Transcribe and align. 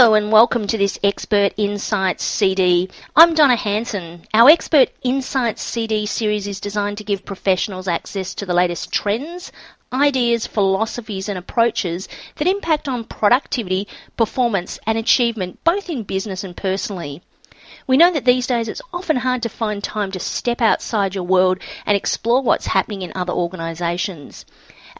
Hello 0.00 0.14
and 0.14 0.30
welcome 0.30 0.68
to 0.68 0.78
this 0.78 0.96
Expert 1.02 1.52
Insights 1.56 2.22
CD. 2.22 2.88
I'm 3.16 3.34
Donna 3.34 3.56
Hanson. 3.56 4.28
Our 4.32 4.48
Expert 4.48 4.90
Insights 5.02 5.60
CD 5.60 6.06
series 6.06 6.46
is 6.46 6.60
designed 6.60 6.98
to 6.98 7.04
give 7.04 7.24
professionals 7.24 7.88
access 7.88 8.32
to 8.34 8.46
the 8.46 8.54
latest 8.54 8.92
trends, 8.92 9.50
ideas, 9.92 10.46
philosophies, 10.46 11.28
and 11.28 11.36
approaches 11.36 12.08
that 12.36 12.46
impact 12.46 12.86
on 12.86 13.02
productivity, 13.02 13.88
performance, 14.16 14.78
and 14.86 14.96
achievement 14.96 15.58
both 15.64 15.90
in 15.90 16.04
business 16.04 16.44
and 16.44 16.56
personally. 16.56 17.20
We 17.88 17.96
know 17.96 18.12
that 18.12 18.24
these 18.24 18.46
days 18.46 18.68
it's 18.68 18.82
often 18.92 19.16
hard 19.16 19.42
to 19.42 19.48
find 19.48 19.82
time 19.82 20.12
to 20.12 20.20
step 20.20 20.62
outside 20.62 21.16
your 21.16 21.24
world 21.24 21.58
and 21.84 21.96
explore 21.96 22.40
what's 22.40 22.68
happening 22.68 23.02
in 23.02 23.10
other 23.16 23.32
organisations. 23.32 24.46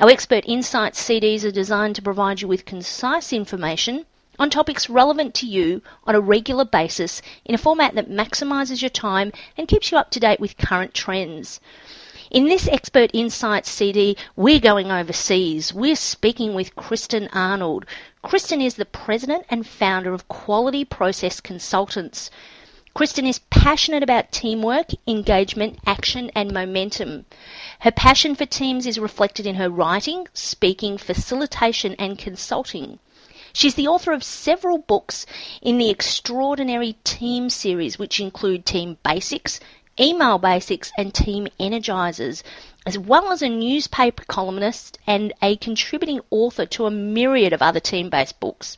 Our 0.00 0.10
Expert 0.10 0.42
Insights 0.48 1.00
CDs 1.00 1.44
are 1.44 1.52
designed 1.52 1.94
to 1.94 2.02
provide 2.02 2.40
you 2.40 2.48
with 2.48 2.64
concise 2.64 3.32
information 3.32 4.04
on 4.38 4.50
topics 4.50 4.88
relevant 4.88 5.34
to 5.34 5.46
you 5.46 5.82
on 6.04 6.14
a 6.14 6.20
regular 6.20 6.64
basis 6.64 7.20
in 7.44 7.54
a 7.54 7.58
format 7.58 7.94
that 7.94 8.10
maximises 8.10 8.80
your 8.80 8.88
time 8.88 9.32
and 9.56 9.68
keeps 9.68 9.90
you 9.90 9.98
up 9.98 10.10
to 10.10 10.20
date 10.20 10.38
with 10.38 10.56
current 10.56 10.94
trends. 10.94 11.60
In 12.30 12.44
this 12.44 12.68
Expert 12.68 13.10
Insights 13.14 13.70
CD, 13.70 14.14
we're 14.36 14.60
going 14.60 14.92
overseas. 14.92 15.72
We're 15.72 15.96
speaking 15.96 16.52
with 16.52 16.76
Kristin 16.76 17.28
Arnold. 17.32 17.86
Kristin 18.22 18.62
is 18.62 18.74
the 18.74 18.84
president 18.84 19.46
and 19.48 19.66
founder 19.66 20.12
of 20.12 20.28
Quality 20.28 20.84
Process 20.84 21.40
Consultants. 21.40 22.30
Kristin 22.94 23.26
is 23.26 23.40
passionate 23.48 24.02
about 24.02 24.30
teamwork, 24.30 24.88
engagement, 25.06 25.78
action, 25.86 26.30
and 26.34 26.52
momentum. 26.52 27.24
Her 27.78 27.92
passion 27.92 28.34
for 28.34 28.44
teams 28.44 28.86
is 28.86 28.98
reflected 28.98 29.46
in 29.46 29.54
her 29.54 29.70
writing, 29.70 30.28
speaking, 30.34 30.98
facilitation, 30.98 31.94
and 31.98 32.18
consulting. 32.18 32.98
She's 33.52 33.74
the 33.74 33.88
author 33.88 34.12
of 34.12 34.22
several 34.22 34.78
books 34.78 35.24
in 35.62 35.78
the 35.78 35.90
Extraordinary 35.90 36.96
Team 37.04 37.48
series, 37.48 37.98
which 37.98 38.20
include 38.20 38.66
Team 38.66 38.98
Basics, 39.02 39.58
Email 39.98 40.38
Basics, 40.38 40.92
and 40.98 41.14
Team 41.14 41.48
Energizers, 41.58 42.42
as 42.84 42.98
well 42.98 43.32
as 43.32 43.42
a 43.42 43.48
newspaper 43.48 44.24
columnist 44.24 44.98
and 45.06 45.32
a 45.42 45.56
contributing 45.56 46.20
author 46.30 46.66
to 46.66 46.86
a 46.86 46.90
myriad 46.90 47.52
of 47.52 47.62
other 47.62 47.80
team 47.80 48.10
based 48.10 48.38
books. 48.38 48.76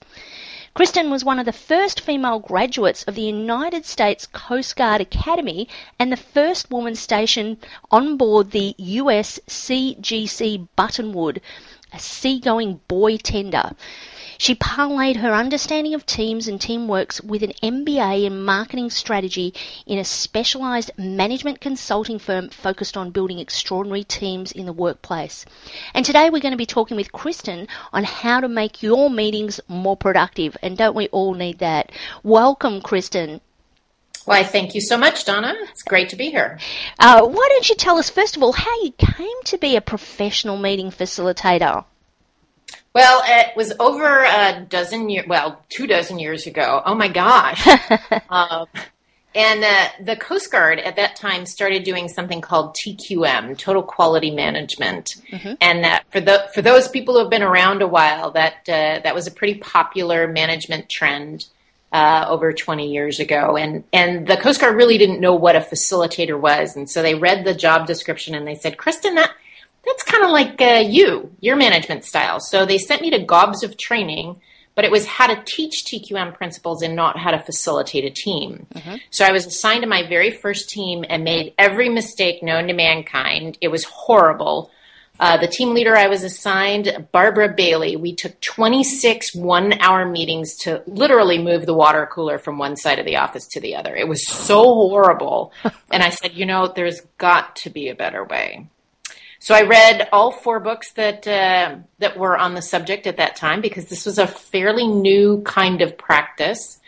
Kristin 0.72 1.10
was 1.10 1.24
one 1.24 1.40
of 1.40 1.46
the 1.46 1.52
first 1.52 2.00
female 2.00 2.38
graduates 2.38 3.02
of 3.02 3.16
the 3.16 3.22
United 3.22 3.84
States 3.84 4.26
Coast 4.26 4.76
Guard 4.76 5.00
Academy 5.00 5.68
and 5.98 6.12
the 6.12 6.16
first 6.16 6.70
woman 6.70 6.94
stationed 6.94 7.56
on 7.90 8.16
board 8.16 8.52
the 8.52 8.76
US 8.78 9.40
CGC 9.48 10.68
Buttonwood, 10.78 11.40
a 11.92 11.98
seagoing 11.98 12.80
buoy 12.88 13.18
tender. 13.18 13.72
She 14.38 14.54
parlayed 14.54 15.16
her 15.16 15.34
understanding 15.34 15.92
of 15.92 16.06
teams 16.06 16.48
and 16.48 16.58
teamworks 16.58 17.22
with 17.22 17.42
an 17.42 17.52
MBA 17.62 18.24
in 18.24 18.42
marketing 18.42 18.88
strategy 18.88 19.52
in 19.84 19.98
a 19.98 20.04
specialised 20.04 20.92
management 20.96 21.60
consulting 21.60 22.18
firm 22.18 22.48
focused 22.48 22.96
on 22.96 23.10
building 23.10 23.38
extraordinary 23.38 24.02
teams 24.02 24.50
in 24.50 24.64
the 24.64 24.72
workplace. 24.72 25.44
And 25.92 26.06
today 26.06 26.30
we're 26.30 26.40
going 26.40 26.52
to 26.52 26.56
be 26.56 26.64
talking 26.64 26.96
with 26.96 27.12
Kristin 27.12 27.68
on 27.92 28.04
how 28.04 28.40
to 28.40 28.48
make 28.48 28.82
your 28.82 29.10
meetings 29.10 29.60
more 29.68 29.96
productive. 29.96 30.56
And 30.62 30.78
don't 30.78 30.96
we 30.96 31.08
all 31.08 31.34
need 31.34 31.58
that? 31.58 31.92
Welcome, 32.22 32.80
Kristin. 32.80 33.40
Why, 34.24 34.42
thank 34.42 34.74
you 34.74 34.80
so 34.80 34.98
much, 34.98 35.24
Donna. 35.24 35.54
It's 35.70 35.82
great 35.82 36.10
to 36.10 36.16
be 36.16 36.30
here. 36.30 36.58
Uh, 36.98 37.26
why 37.26 37.48
don't 37.50 37.68
you 37.68 37.74
tell 37.74 37.98
us, 37.98 38.10
first 38.10 38.36
of 38.36 38.42
all, 38.42 38.52
how 38.52 38.82
you 38.82 38.92
came 38.92 39.42
to 39.44 39.58
be 39.58 39.76
a 39.76 39.80
professional 39.80 40.56
meeting 40.56 40.90
facilitator? 40.90 41.84
Well, 42.92 43.22
it 43.24 43.56
was 43.56 43.72
over 43.78 44.24
a 44.24 44.66
dozen 44.68 45.08
years, 45.10 45.26
well, 45.28 45.62
two 45.68 45.86
dozen 45.86 46.18
years 46.18 46.46
ago. 46.46 46.82
Oh 46.84 46.94
my 46.94 47.08
gosh. 47.08 47.66
um, 48.30 48.66
and 49.34 49.62
uh, 49.62 49.88
the 50.02 50.16
Coast 50.16 50.50
Guard 50.50 50.80
at 50.80 50.96
that 50.96 51.14
time 51.14 51.46
started 51.46 51.84
doing 51.84 52.08
something 52.08 52.40
called 52.40 52.74
TQM, 52.74 53.56
Total 53.56 53.82
Quality 53.82 54.32
Management. 54.32 55.14
Mm-hmm. 55.30 55.52
And 55.60 55.86
uh, 55.86 56.00
for 56.10 56.20
the 56.20 56.48
for 56.52 56.62
those 56.62 56.88
people 56.88 57.14
who 57.14 57.20
have 57.20 57.30
been 57.30 57.44
around 57.44 57.80
a 57.80 57.86
while, 57.86 58.32
that 58.32 58.68
uh, 58.68 59.00
that 59.04 59.14
was 59.14 59.28
a 59.28 59.30
pretty 59.30 59.60
popular 59.60 60.26
management 60.26 60.88
trend 60.88 61.46
uh, 61.92 62.26
over 62.28 62.52
20 62.52 62.92
years 62.92 63.20
ago. 63.20 63.56
And 63.56 63.84
and 63.92 64.26
the 64.26 64.36
Coast 64.36 64.60
Guard 64.60 64.76
really 64.76 64.98
didn't 64.98 65.20
know 65.20 65.34
what 65.34 65.56
a 65.56 65.60
facilitator 65.60 66.38
was, 66.38 66.76
and 66.76 66.88
so 66.88 67.02
they 67.02 67.14
read 67.14 67.44
the 67.44 67.54
job 67.54 67.86
description 67.86 68.34
and 68.34 68.46
they 68.46 68.54
said, 68.54 68.76
"Kristin, 68.76 69.14
that 69.16 69.32
that's 69.84 70.02
kind 70.02 70.24
of 70.24 70.30
like 70.30 70.60
uh, 70.60 70.84
you, 70.86 71.34
your 71.40 71.56
management 71.56 72.04
style. 72.04 72.40
So 72.40 72.66
they 72.66 72.78
sent 72.78 73.02
me 73.02 73.10
to 73.10 73.18
gobs 73.18 73.62
of 73.62 73.76
training, 73.76 74.40
but 74.74 74.84
it 74.84 74.90
was 74.90 75.06
how 75.06 75.26
to 75.26 75.42
teach 75.46 75.84
TQM 75.84 76.34
principles 76.34 76.82
and 76.82 76.94
not 76.94 77.18
how 77.18 77.30
to 77.30 77.38
facilitate 77.38 78.04
a 78.04 78.10
team. 78.10 78.66
Mm-hmm. 78.74 78.96
So 79.10 79.24
I 79.24 79.32
was 79.32 79.46
assigned 79.46 79.82
to 79.82 79.88
my 79.88 80.06
very 80.06 80.30
first 80.30 80.68
team 80.68 81.04
and 81.08 81.24
made 81.24 81.54
every 81.58 81.88
mistake 81.88 82.42
known 82.42 82.66
to 82.68 82.74
mankind. 82.74 83.58
It 83.60 83.68
was 83.68 83.84
horrible. 83.84 84.70
Uh, 85.20 85.36
the 85.36 85.46
team 85.46 85.74
leader 85.74 85.94
I 85.94 86.08
was 86.08 86.24
assigned, 86.24 87.08
Barbara 87.12 87.52
Bailey, 87.54 87.94
we 87.94 88.14
took 88.14 88.40
26 88.40 89.34
one 89.34 89.74
hour 89.74 90.06
meetings 90.06 90.56
to 90.62 90.82
literally 90.86 91.36
move 91.36 91.66
the 91.66 91.74
water 91.74 92.08
cooler 92.10 92.38
from 92.38 92.56
one 92.56 92.74
side 92.74 92.98
of 92.98 93.04
the 93.04 93.18
office 93.18 93.46
to 93.48 93.60
the 93.60 93.76
other. 93.76 93.94
It 93.94 94.08
was 94.08 94.26
so 94.26 94.62
horrible. 94.62 95.52
and 95.90 96.02
I 96.02 96.08
said, 96.08 96.32
you 96.32 96.46
know, 96.46 96.72
there's 96.74 97.02
got 97.18 97.56
to 97.56 97.70
be 97.70 97.90
a 97.90 97.94
better 97.94 98.24
way. 98.24 98.66
So 99.40 99.54
I 99.54 99.62
read 99.62 100.08
all 100.10 100.32
four 100.32 100.58
books 100.58 100.92
that 100.92 101.28
uh, 101.28 101.76
that 101.98 102.16
were 102.16 102.38
on 102.38 102.54
the 102.54 102.62
subject 102.62 103.06
at 103.06 103.18
that 103.18 103.36
time 103.36 103.60
because 103.60 103.86
this 103.86 104.06
was 104.06 104.18
a 104.18 104.26
fairly 104.26 104.86
new 104.86 105.42
kind 105.42 105.82
of 105.82 105.98
practice. 105.98 106.78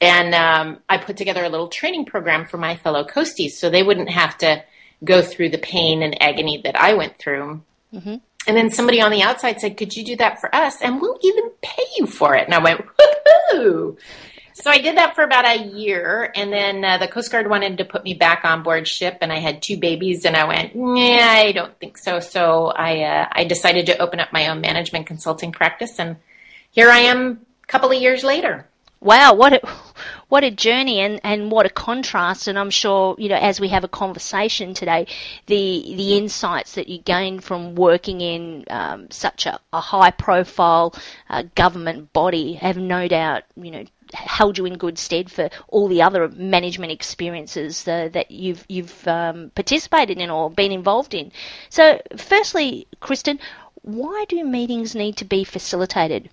And 0.00 0.34
um, 0.34 0.78
I 0.88 0.96
put 0.96 1.18
together 1.18 1.44
a 1.44 1.50
little 1.50 1.68
training 1.68 2.06
program 2.06 2.46
for 2.46 2.56
my 2.56 2.76
fellow 2.76 3.04
coasties 3.04 3.52
so 3.52 3.68
they 3.68 3.82
wouldn't 3.82 4.10
have 4.10 4.38
to 4.38 4.62
go 5.04 5.22
through 5.22 5.50
the 5.50 5.58
pain 5.58 6.02
and 6.02 6.20
agony 6.22 6.60
that 6.64 6.80
I 6.80 6.94
went 6.94 7.18
through. 7.18 7.62
Mm-hmm. 7.92 8.16
And 8.48 8.56
then 8.56 8.70
somebody 8.70 9.00
on 9.00 9.10
the 9.10 9.22
outside 9.22 9.60
said, 9.60 9.76
Could 9.76 9.96
you 9.96 10.04
do 10.04 10.16
that 10.16 10.40
for 10.40 10.54
us? 10.54 10.80
And 10.80 11.00
we'll 11.00 11.18
even 11.22 11.50
pay 11.62 11.84
you 11.96 12.06
for 12.06 12.34
it. 12.36 12.46
And 12.46 12.54
I 12.54 12.58
went, 12.58 12.84
Woohoo! 13.52 13.96
So 14.56 14.70
I 14.70 14.78
did 14.78 14.96
that 14.96 15.14
for 15.14 15.22
about 15.22 15.44
a 15.44 15.66
year, 15.66 16.32
and 16.34 16.50
then 16.50 16.82
uh, 16.82 16.96
the 16.96 17.08
Coast 17.08 17.30
Guard 17.30 17.46
wanted 17.46 17.76
to 17.76 17.84
put 17.84 18.04
me 18.04 18.14
back 18.14 18.42
on 18.42 18.62
board 18.62 18.88
ship, 18.88 19.18
and 19.20 19.30
I 19.30 19.38
had 19.38 19.60
two 19.60 19.76
babies, 19.76 20.24
and 20.24 20.34
I 20.34 20.44
went, 20.44 20.74
"Yeah, 20.74 21.30
I 21.30 21.52
don't 21.52 21.78
think 21.78 21.98
so." 21.98 22.20
So 22.20 22.68
I 22.68 23.02
uh, 23.02 23.28
I 23.30 23.44
decided 23.44 23.84
to 23.86 23.98
open 23.98 24.18
up 24.18 24.32
my 24.32 24.48
own 24.48 24.62
management 24.62 25.06
consulting 25.06 25.52
practice, 25.52 25.98
and 25.98 26.16
here 26.70 26.88
I 26.88 27.00
am, 27.00 27.44
a 27.62 27.66
couple 27.66 27.90
of 27.90 28.00
years 28.00 28.24
later. 28.24 28.66
Wow, 28.98 29.34
what 29.34 29.52
a 29.52 29.60
what 30.28 30.44
a 30.44 30.50
journey 30.50 31.00
and, 31.00 31.20
and 31.22 31.50
what 31.50 31.66
a 31.66 31.70
contrast 31.70 32.48
and 32.48 32.58
I'm 32.58 32.70
sure, 32.70 33.14
you 33.18 33.28
know, 33.28 33.36
as 33.36 33.60
we 33.60 33.68
have 33.68 33.84
a 33.84 33.88
conversation 33.88 34.74
today, 34.74 35.06
the 35.46 35.94
the 35.96 36.16
insights 36.16 36.74
that 36.74 36.88
you 36.88 36.98
gain 36.98 37.40
from 37.40 37.74
working 37.74 38.20
in 38.20 38.64
um, 38.68 39.10
such 39.10 39.46
a, 39.46 39.60
a 39.72 39.80
high 39.80 40.10
profile 40.10 40.94
uh, 41.30 41.44
government 41.54 42.12
body 42.12 42.54
have 42.54 42.76
no 42.76 43.06
doubt, 43.06 43.44
you 43.56 43.70
know, 43.70 43.84
held 44.12 44.58
you 44.58 44.66
in 44.66 44.78
good 44.78 44.98
stead 44.98 45.30
for 45.30 45.48
all 45.68 45.88
the 45.88 46.02
other 46.02 46.28
management 46.28 46.92
experiences 46.92 47.86
uh, 47.86 48.08
that 48.12 48.30
you've 48.30 48.64
you've 48.68 49.06
um, 49.06 49.50
participated 49.54 50.18
in 50.18 50.30
or 50.30 50.50
been 50.50 50.72
involved 50.72 51.14
in. 51.14 51.30
So, 51.68 52.00
firstly, 52.16 52.88
Kristin, 53.00 53.38
why 53.82 54.24
do 54.28 54.44
meetings 54.44 54.94
need 54.96 55.16
to 55.18 55.24
be 55.24 55.44
facilitated? 55.44 56.30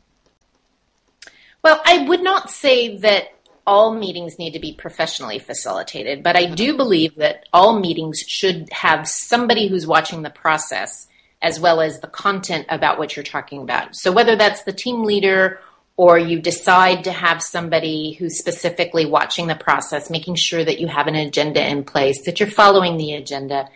Well, 1.64 1.82
I 1.86 2.06
would 2.08 2.24
not 2.24 2.50
say 2.50 2.98
that 2.98 3.34
all 3.66 3.94
meetings 3.94 4.38
need 4.38 4.52
to 4.52 4.60
be 4.60 4.74
professionally 4.74 5.40
facilitated, 5.40 6.24
but 6.24 6.36
I 6.36 6.46
do 6.46 6.76
believe 6.76 7.16
that 7.16 7.46
all 7.54 7.80
meetings 7.80 8.20
should 8.20 8.68
have 8.72 9.08
somebody 9.08 9.68
who's 9.68 9.88
watching 9.88 10.22
the 10.22 10.30
process 10.30 11.08
as 11.42 11.60
well 11.60 11.82
as 11.82 12.00
the 12.00 12.08
content 12.08 12.66
about 12.70 12.98
what 12.98 13.16
you're 13.16 13.24
talking 13.24 13.62
about. 13.62 13.96
So 13.96 14.12
whether 14.12 14.36
that's 14.36 14.64
the 14.64 14.74
team 14.74 15.04
leader 15.04 15.60
or 15.96 16.18
you 16.18 16.42
decide 16.42 17.04
to 17.04 17.12
have 17.12 17.44
somebody 17.44 18.14
who's 18.14 18.40
specifically 18.40 19.06
watching 19.06 19.48
the 19.48 19.56
process, 19.56 20.10
making 20.10 20.36
sure 20.36 20.64
that 20.64 20.80
you 20.80 20.88
have 20.88 21.08
an 21.08 21.16
agenda 21.16 21.66
in 21.66 21.84
place, 21.84 22.26
that 22.26 22.40
you're 22.40 22.50
following 22.50 22.98
the 22.98 23.14
agenda, 23.14 23.70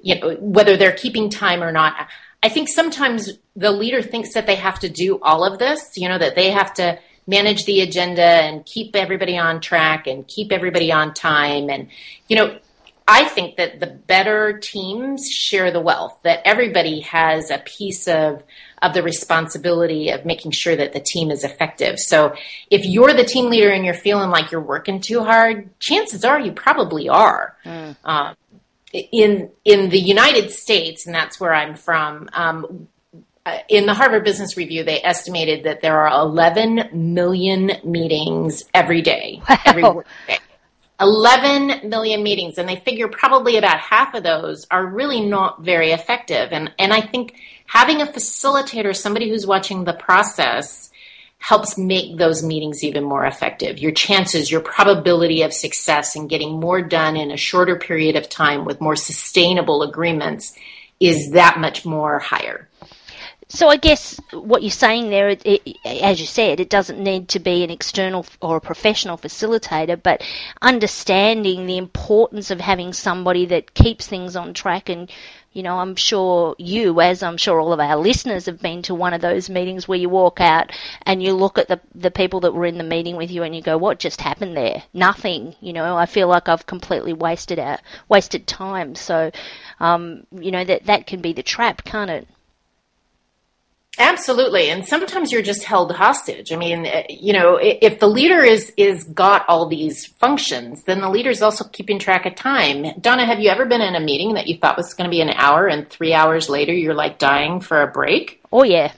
you 0.00 0.18
know, 0.18 0.34
whether 0.40 0.76
they're 0.76 0.92
keeping 0.92 1.30
time 1.30 1.62
or 1.62 1.70
not. 1.70 2.08
I 2.42 2.48
think 2.48 2.68
sometimes 2.68 3.30
the 3.54 3.70
leader 3.70 4.02
thinks 4.02 4.34
that 4.34 4.46
they 4.46 4.56
have 4.56 4.80
to 4.80 4.88
do 4.88 5.20
all 5.20 5.44
of 5.44 5.58
this, 5.58 5.92
you 5.96 6.08
know, 6.08 6.18
that 6.18 6.34
they 6.34 6.50
have 6.50 6.72
to 6.74 6.98
manage 7.30 7.64
the 7.64 7.80
agenda 7.80 8.22
and 8.22 8.66
keep 8.66 8.96
everybody 8.96 9.38
on 9.38 9.60
track 9.60 10.06
and 10.06 10.26
keep 10.26 10.52
everybody 10.52 10.90
on 10.90 11.14
time. 11.14 11.70
And, 11.70 11.88
you 12.28 12.36
know, 12.36 12.58
I 13.06 13.24
think 13.24 13.56
that 13.56 13.80
the 13.80 13.86
better 13.86 14.58
teams 14.58 15.28
share 15.28 15.70
the 15.72 15.80
wealth, 15.80 16.18
that 16.22 16.42
everybody 16.44 17.00
has 17.00 17.50
a 17.50 17.58
piece 17.58 18.06
of 18.06 18.44
of 18.82 18.94
the 18.94 19.02
responsibility 19.02 20.10
of 20.10 20.24
making 20.24 20.52
sure 20.52 20.74
that 20.74 20.92
the 20.92 21.00
team 21.00 21.30
is 21.30 21.44
effective. 21.44 21.98
So 21.98 22.34
if 22.70 22.86
you're 22.86 23.12
the 23.12 23.24
team 23.24 23.50
leader 23.50 23.70
and 23.70 23.84
you're 23.84 23.94
feeling 23.94 24.30
like 24.30 24.50
you're 24.50 24.60
working 24.60 25.00
too 25.00 25.22
hard, 25.22 25.78
chances 25.80 26.24
are 26.24 26.40
you 26.40 26.52
probably 26.52 27.08
are. 27.08 27.56
Mm. 27.64 27.96
Um, 28.04 28.36
in 28.92 29.50
in 29.64 29.90
the 29.90 30.00
United 30.00 30.50
States, 30.50 31.06
and 31.06 31.14
that's 31.14 31.38
where 31.40 31.54
I'm 31.54 31.74
from. 31.74 32.28
Um, 32.32 32.88
Uh, 33.46 33.58
in 33.68 33.86
the 33.86 33.94
Harvard 33.94 34.24
Business 34.24 34.56
Review, 34.56 34.84
they 34.84 35.02
estimated 35.02 35.64
that 35.64 35.80
there 35.80 35.98
are 36.00 36.20
11 36.20 36.90
million 36.92 37.72
meetings 37.84 38.64
every 38.74 39.02
day. 39.02 39.40
Wow. 39.48 39.58
Every 39.64 39.82
11 41.00 41.88
million 41.88 42.22
meetings, 42.22 42.58
and 42.58 42.68
they 42.68 42.76
figure 42.76 43.08
probably 43.08 43.56
about 43.56 43.78
half 43.80 44.12
of 44.12 44.22
those 44.22 44.66
are 44.70 44.84
really 44.84 45.20
not 45.20 45.62
very 45.62 45.92
effective. 45.92 46.52
And, 46.52 46.70
and 46.78 46.92
I 46.92 47.00
think 47.00 47.36
having 47.66 48.02
a 48.02 48.06
facilitator, 48.06 48.94
somebody 48.94 49.30
who's 49.30 49.46
watching 49.46 49.84
the 49.84 49.94
process, 49.94 50.90
helps 51.38 51.78
make 51.78 52.18
those 52.18 52.42
meetings 52.42 52.84
even 52.84 53.02
more 53.02 53.24
effective. 53.24 53.78
Your 53.78 53.92
chances, 53.92 54.50
your 54.50 54.60
probability 54.60 55.40
of 55.40 55.54
success 55.54 56.14
in 56.14 56.28
getting 56.28 56.60
more 56.60 56.82
done 56.82 57.16
in 57.16 57.30
a 57.30 57.36
shorter 57.38 57.76
period 57.76 58.14
of 58.14 58.28
time 58.28 58.66
with 58.66 58.82
more 58.82 58.96
sustainable 58.96 59.82
agreements 59.82 60.54
is 61.00 61.30
that 61.30 61.58
much 61.58 61.86
more 61.86 62.18
higher. 62.18 62.68
So 63.52 63.68
I 63.68 63.76
guess 63.76 64.18
what 64.32 64.62
you're 64.62 64.70
saying 64.70 65.10
there, 65.10 65.28
it, 65.28 65.42
it, 65.44 65.76
as 65.84 66.20
you 66.20 66.26
said, 66.26 66.60
it 66.60 66.70
doesn't 66.70 67.02
need 67.02 67.28
to 67.30 67.40
be 67.40 67.64
an 67.64 67.70
external 67.70 68.24
or 68.40 68.56
a 68.56 68.60
professional 68.60 69.18
facilitator, 69.18 70.00
but 70.00 70.22
understanding 70.62 71.66
the 71.66 71.76
importance 71.76 72.52
of 72.52 72.60
having 72.60 72.92
somebody 72.92 73.46
that 73.46 73.74
keeps 73.74 74.06
things 74.06 74.36
on 74.36 74.54
track 74.54 74.88
and 74.88 75.10
you 75.52 75.64
know, 75.64 75.80
I'm 75.80 75.96
sure 75.96 76.54
you, 76.58 77.00
as 77.00 77.24
I'm 77.24 77.36
sure 77.36 77.58
all 77.60 77.72
of 77.72 77.80
our 77.80 77.96
listeners, 77.96 78.46
have 78.46 78.62
been 78.62 78.82
to 78.82 78.94
one 78.94 79.12
of 79.12 79.20
those 79.20 79.50
meetings 79.50 79.88
where 79.88 79.98
you 79.98 80.08
walk 80.08 80.40
out 80.40 80.70
and 81.02 81.20
you 81.20 81.32
look 81.34 81.58
at 81.58 81.66
the 81.66 81.80
the 81.92 82.12
people 82.12 82.38
that 82.40 82.54
were 82.54 82.66
in 82.66 82.78
the 82.78 82.84
meeting 82.84 83.16
with 83.16 83.32
you 83.32 83.42
and 83.42 83.54
you 83.54 83.60
go, 83.60 83.76
"What 83.76 83.98
just 83.98 84.20
happened 84.20 84.56
there? 84.56 84.84
Nothing." 84.94 85.56
You 85.60 85.72
know, 85.72 85.96
I 85.96 86.06
feel 86.06 86.28
like 86.28 86.48
I've 86.48 86.66
completely 86.66 87.12
wasted 87.14 87.58
out, 87.58 87.80
wasted 88.08 88.46
time. 88.46 88.94
So, 88.94 89.32
um, 89.80 90.24
you 90.30 90.52
know, 90.52 90.62
that 90.64 90.86
that 90.86 91.08
can 91.08 91.20
be 91.20 91.32
the 91.32 91.42
trap, 91.42 91.82
can't 91.84 92.10
it? 92.10 92.28
Absolutely, 94.00 94.70
and 94.70 94.86
sometimes 94.86 95.30
you're 95.30 95.42
just 95.42 95.62
held 95.62 95.92
hostage. 95.92 96.52
I 96.52 96.56
mean, 96.56 96.86
eh, 96.86 97.04
you 97.10 97.34
know, 97.34 97.58
if 97.60 98.00
the 98.00 98.06
leader 98.06 98.42
is 98.42 98.72
is 98.78 99.04
got 99.04 99.46
all 99.46 99.66
these 99.66 100.06
functions, 100.06 100.84
then 100.84 101.02
the 101.02 101.10
leader's 101.10 101.42
also 101.42 101.64
keeping 101.64 101.98
track 101.98 102.24
of 102.24 102.34
time. 102.34 102.98
Donna, 102.98 103.26
have 103.26 103.40
you 103.40 103.50
ever 103.50 103.66
been 103.66 103.82
in 103.82 103.94
a 103.94 104.00
meeting 104.00 104.34
that 104.34 104.46
you 104.46 104.56
thought 104.56 104.78
was 104.78 104.94
going 104.94 105.04
to 105.04 105.14
be 105.14 105.20
an 105.20 105.28
hour, 105.28 105.66
and 105.66 105.86
three 105.90 106.14
hours 106.14 106.48
later 106.48 106.72
you're 106.72 106.94
like 106.94 107.18
dying 107.18 107.60
for 107.60 107.82
a 107.82 107.86
break? 107.86 108.40
Oh 108.50 108.62
yeah. 108.62 108.90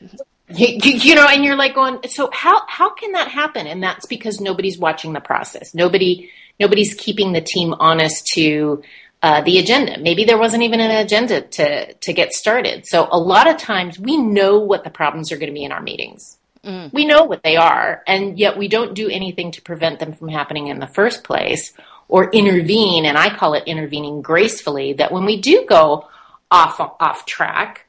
You, 0.49 0.78
you 0.78 1.14
know, 1.16 1.26
and 1.26 1.44
you're 1.44 1.56
like 1.56 1.75
going, 1.75 1.98
so 2.08 2.31
how 2.32 2.62
how 2.69 2.90
can 2.94 3.12
that 3.12 3.26
happen? 3.26 3.66
And 3.66 3.82
that's 3.82 4.06
because 4.06 4.40
nobody's 4.40 4.78
watching 4.78 5.14
the 5.14 5.20
process. 5.20 5.75
Nobody 5.75 6.31
nobody's 6.60 6.94
keeping 6.94 7.32
the 7.32 7.40
team 7.40 7.75
honest 7.81 8.25
to 8.34 8.84
uh, 9.22 9.40
the 9.42 9.58
agenda. 9.58 9.98
Maybe 10.00 10.24
there 10.24 10.38
wasn't 10.38 10.64
even 10.64 10.80
an 10.80 10.90
agenda 10.90 11.42
to 11.42 11.94
to 11.94 12.12
get 12.12 12.32
started. 12.32 12.86
So 12.86 13.08
a 13.10 13.19
lot 13.19 13.48
of 13.48 13.56
times 13.56 13.98
we 13.98 14.16
know 14.16 14.58
what 14.58 14.84
the 14.84 14.90
problems 14.90 15.30
are 15.30 15.36
going 15.36 15.48
to 15.50 15.54
be 15.54 15.64
in 15.64 15.72
our 15.72 15.80
meetings. 15.80 16.38
Mm. 16.64 16.92
We 16.92 17.04
know 17.04 17.24
what 17.24 17.42
they 17.42 17.56
are, 17.56 18.02
and 18.06 18.38
yet 18.38 18.56
we 18.56 18.69
don't 18.69 18.94
do 18.94 19.08
anything 19.08 19.52
to 19.52 19.62
prevent 19.62 20.00
them 20.00 20.12
from 20.12 20.28
happening 20.28 20.69
in 20.69 20.80
the 20.80 20.86
first 20.86 21.24
place 21.24 21.72
or 22.08 22.30
intervene. 22.30 23.04
And 23.04 23.16
I 23.16 23.34
call 23.34 23.54
it 23.54 23.64
intervening 23.66 24.22
gracefully. 24.22 24.92
That 24.94 25.12
when 25.12 25.24
we 25.24 25.40
do 25.40 25.66
go 25.69 26.08
off 26.50 26.80
off 26.80 27.24
track, 27.24 27.86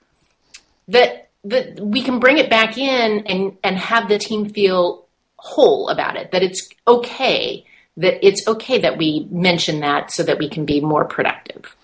that 0.87 1.29
that 1.45 1.79
we 1.79 2.03
can 2.03 2.19
bring 2.19 2.37
it 2.37 2.49
back 2.49 2.77
in 2.77 3.25
and 3.25 3.57
and 3.63 3.77
have 3.77 4.07
the 4.07 4.19
team 4.19 4.49
feel 4.49 5.05
whole 5.37 5.89
about 5.89 6.15
it. 6.15 6.31
That 6.31 6.43
it's 6.43 6.69
okay 6.87 7.65
that 7.97 8.25
it's 8.25 8.47
okay 8.47 8.79
that 8.79 8.97
we 8.97 9.27
mention 9.29 9.81
that 9.81 10.11
so 10.11 10.23
that 10.23 10.39
we 10.39 10.49
can 10.49 10.65
be 10.65 10.81
more 10.81 11.05
productive. 11.05 11.75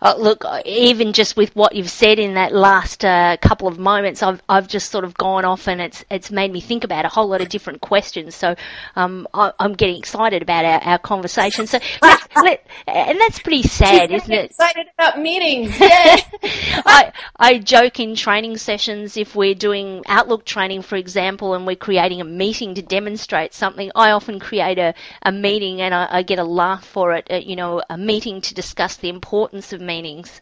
Uh, 0.00 0.14
look, 0.18 0.44
even 0.64 1.12
just 1.12 1.36
with 1.36 1.54
what 1.56 1.74
you've 1.74 1.90
said 1.90 2.18
in 2.18 2.34
that 2.34 2.52
last 2.52 3.04
uh, 3.04 3.36
couple 3.40 3.68
of 3.68 3.78
moments, 3.78 4.22
I've 4.22 4.42
I've 4.48 4.68
just 4.68 4.90
sort 4.90 5.04
of 5.04 5.14
gone 5.14 5.44
off 5.44 5.68
and 5.68 5.80
it's 5.80 6.04
it's 6.10 6.30
made 6.30 6.52
me 6.52 6.60
think 6.60 6.84
about 6.84 7.04
a 7.04 7.08
whole 7.08 7.28
lot 7.28 7.40
of 7.40 7.48
different 7.48 7.80
questions. 7.80 8.34
So 8.34 8.54
um, 8.94 9.26
I, 9.32 9.52
am 9.58 9.74
getting 9.74 9.96
excited 9.96 10.42
about 10.42 10.64
our, 10.64 10.80
our 10.80 10.98
conversation. 10.98 11.66
So 11.66 11.78
let's, 12.02 12.26
let, 12.36 12.66
and 12.86 13.18
that's 13.20 13.38
pretty 13.38 13.62
sad, 13.62 14.10
She's 14.10 14.22
isn't 14.22 14.34
it? 14.34 14.44
Excited 14.46 14.86
about 14.98 15.18
meetings. 15.20 15.78
Yeah. 15.78 16.16
I 16.42 17.12
I 17.36 17.58
joke 17.58 18.00
in 18.00 18.14
training 18.14 18.56
sessions 18.58 19.16
if 19.16 19.34
we're 19.34 19.54
doing 19.54 20.02
Outlook 20.06 20.44
training, 20.44 20.82
for 20.82 20.96
example, 20.96 21.54
and 21.54 21.66
we're 21.66 21.76
creating 21.76 22.20
a 22.20 22.24
meeting 22.24 22.74
to 22.74 22.82
demonstrate 22.82 23.54
something. 23.54 23.90
I 23.94 24.10
often 24.10 24.40
create 24.40 24.78
a, 24.78 24.94
a 25.22 25.32
meeting 25.32 25.80
and 25.80 25.94
I, 25.94 26.08
I 26.10 26.22
get 26.22 26.38
a 26.38 26.44
laugh 26.44 26.84
for 26.84 27.12
it. 27.14 27.26
Uh, 27.30 27.36
you 27.36 27.56
know, 27.56 27.82
a 27.88 27.98
meeting 27.98 28.40
to 28.42 28.54
discuss 28.54 28.96
the 28.96 29.08
importance 29.08 29.72
of 29.72 29.80
meanings. 29.86 30.40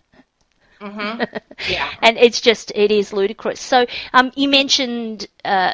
Mm-hmm. 0.80 1.22
Yeah. 1.70 1.88
and 2.02 2.18
it's 2.18 2.40
just, 2.40 2.72
it 2.74 2.90
is 2.90 3.12
ludicrous. 3.12 3.60
So 3.60 3.86
um, 4.12 4.32
you 4.34 4.48
mentioned 4.48 5.28
uh, 5.44 5.72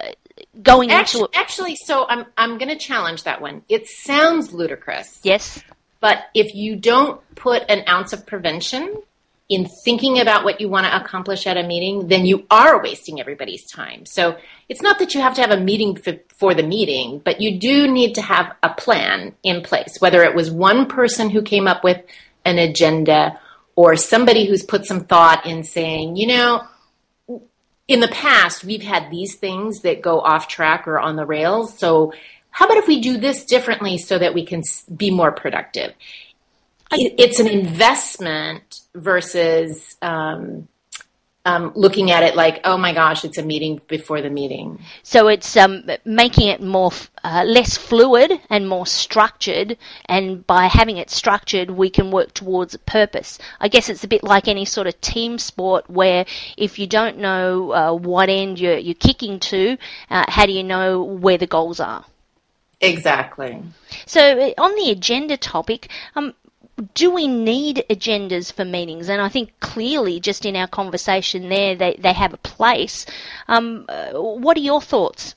going 0.62 0.90
actually, 0.90 1.22
into 1.22 1.32
it. 1.32 1.40
Actually, 1.40 1.76
so 1.76 2.06
I'm, 2.08 2.26
I'm 2.36 2.58
going 2.58 2.68
to 2.68 2.76
challenge 2.76 3.24
that 3.24 3.40
one. 3.40 3.62
It 3.68 3.88
sounds 3.88 4.52
ludicrous. 4.52 5.20
Yes. 5.22 5.62
But 6.00 6.24
if 6.34 6.54
you 6.54 6.76
don't 6.76 7.20
put 7.34 7.64
an 7.68 7.84
ounce 7.88 8.12
of 8.12 8.26
prevention 8.26 9.02
in 9.48 9.68
thinking 9.84 10.20
about 10.20 10.44
what 10.44 10.60
you 10.60 10.68
want 10.68 10.86
to 10.86 10.96
accomplish 10.96 11.46
at 11.46 11.56
a 11.56 11.62
meeting, 11.62 12.06
then 12.06 12.24
you 12.24 12.46
are 12.50 12.80
wasting 12.80 13.20
everybody's 13.20 13.66
time. 13.66 14.06
So 14.06 14.36
it's 14.68 14.80
not 14.80 15.00
that 15.00 15.12
you 15.12 15.20
have 15.20 15.34
to 15.34 15.40
have 15.40 15.50
a 15.50 15.58
meeting 15.58 15.96
for, 15.96 16.18
for, 16.38 16.54
the 16.54 16.62
meeting, 16.62 17.20
but 17.24 17.40
you 17.40 17.58
do 17.58 17.90
need 17.90 18.14
to 18.14 18.22
have 18.22 18.54
a 18.62 18.70
plan 18.70 19.34
in 19.42 19.62
place, 19.62 19.96
whether 19.98 20.22
it 20.22 20.36
was 20.36 20.50
one 20.50 20.86
person 20.86 21.30
who 21.30 21.42
came 21.42 21.66
up 21.66 21.82
with 21.82 22.00
an 22.44 22.58
agenda 22.58 23.40
or 23.80 23.96
somebody 23.96 24.46
who's 24.46 24.62
put 24.62 24.84
some 24.84 25.00
thought 25.00 25.46
in 25.46 25.64
saying, 25.64 26.16
you 26.16 26.26
know, 26.26 26.66
in 27.88 28.00
the 28.00 28.08
past, 28.08 28.62
we've 28.62 28.82
had 28.82 29.10
these 29.10 29.36
things 29.36 29.80
that 29.80 30.02
go 30.02 30.20
off 30.20 30.48
track 30.48 30.86
or 30.86 31.00
on 31.00 31.16
the 31.16 31.24
rails. 31.24 31.76
So, 31.78 32.12
how 32.50 32.66
about 32.66 32.76
if 32.76 32.86
we 32.86 33.00
do 33.00 33.16
this 33.16 33.44
differently 33.44 33.96
so 33.96 34.18
that 34.18 34.34
we 34.34 34.44
can 34.44 34.62
be 34.94 35.10
more 35.10 35.32
productive? 35.32 35.94
It's 36.92 37.40
an 37.40 37.46
investment 37.46 38.80
versus 38.94 39.96
um, 40.02 40.68
um, 41.46 41.72
looking 41.74 42.10
at 42.10 42.22
it 42.22 42.36
like, 42.36 42.60
oh 42.64 42.76
my 42.76 42.92
gosh, 42.92 43.24
it's 43.24 43.38
a 43.38 43.42
meeting 43.42 43.80
before 43.88 44.20
the 44.20 44.28
meeting. 44.28 44.78
So 45.02 45.28
it's 45.28 45.56
um, 45.56 45.88
making 46.04 46.48
it 46.48 46.62
more 46.62 46.92
uh, 47.24 47.44
less 47.46 47.76
fluid 47.76 48.32
and 48.50 48.68
more 48.68 48.86
structured, 48.86 49.78
and 50.06 50.46
by 50.46 50.66
having 50.66 50.98
it 50.98 51.10
structured, 51.10 51.70
we 51.70 51.88
can 51.88 52.10
work 52.10 52.34
towards 52.34 52.74
a 52.74 52.78
purpose. 52.78 53.38
I 53.58 53.68
guess 53.68 53.88
it's 53.88 54.04
a 54.04 54.08
bit 54.08 54.22
like 54.22 54.48
any 54.48 54.64
sort 54.64 54.86
of 54.86 55.00
team 55.00 55.38
sport 55.38 55.88
where 55.88 56.26
if 56.56 56.78
you 56.78 56.86
don't 56.86 57.18
know 57.18 57.72
uh, 57.72 57.94
what 57.94 58.28
end 58.28 58.58
you're, 58.60 58.78
you're 58.78 58.94
kicking 58.94 59.40
to, 59.40 59.78
uh, 60.10 60.24
how 60.28 60.44
do 60.46 60.52
you 60.52 60.64
know 60.64 61.02
where 61.02 61.38
the 61.38 61.46
goals 61.46 61.80
are? 61.80 62.04
Exactly. 62.82 63.62
So, 64.06 64.20
uh, 64.20 64.62
on 64.62 64.74
the 64.74 64.90
agenda 64.90 65.36
topic, 65.36 65.90
um, 66.16 66.34
do 66.80 67.10
we 67.10 67.26
need 67.26 67.84
agendas 67.90 68.52
for 68.52 68.64
meetings? 68.64 69.08
And 69.08 69.20
I 69.20 69.28
think 69.28 69.58
clearly, 69.60 70.20
just 70.20 70.44
in 70.44 70.56
our 70.56 70.66
conversation 70.66 71.48
there, 71.48 71.74
they, 71.74 71.96
they 71.98 72.12
have 72.12 72.34
a 72.34 72.38
place. 72.38 73.06
Um, 73.48 73.86
uh, 73.88 74.12
what 74.12 74.56
are 74.56 74.60
your 74.60 74.80
thoughts? 74.80 75.34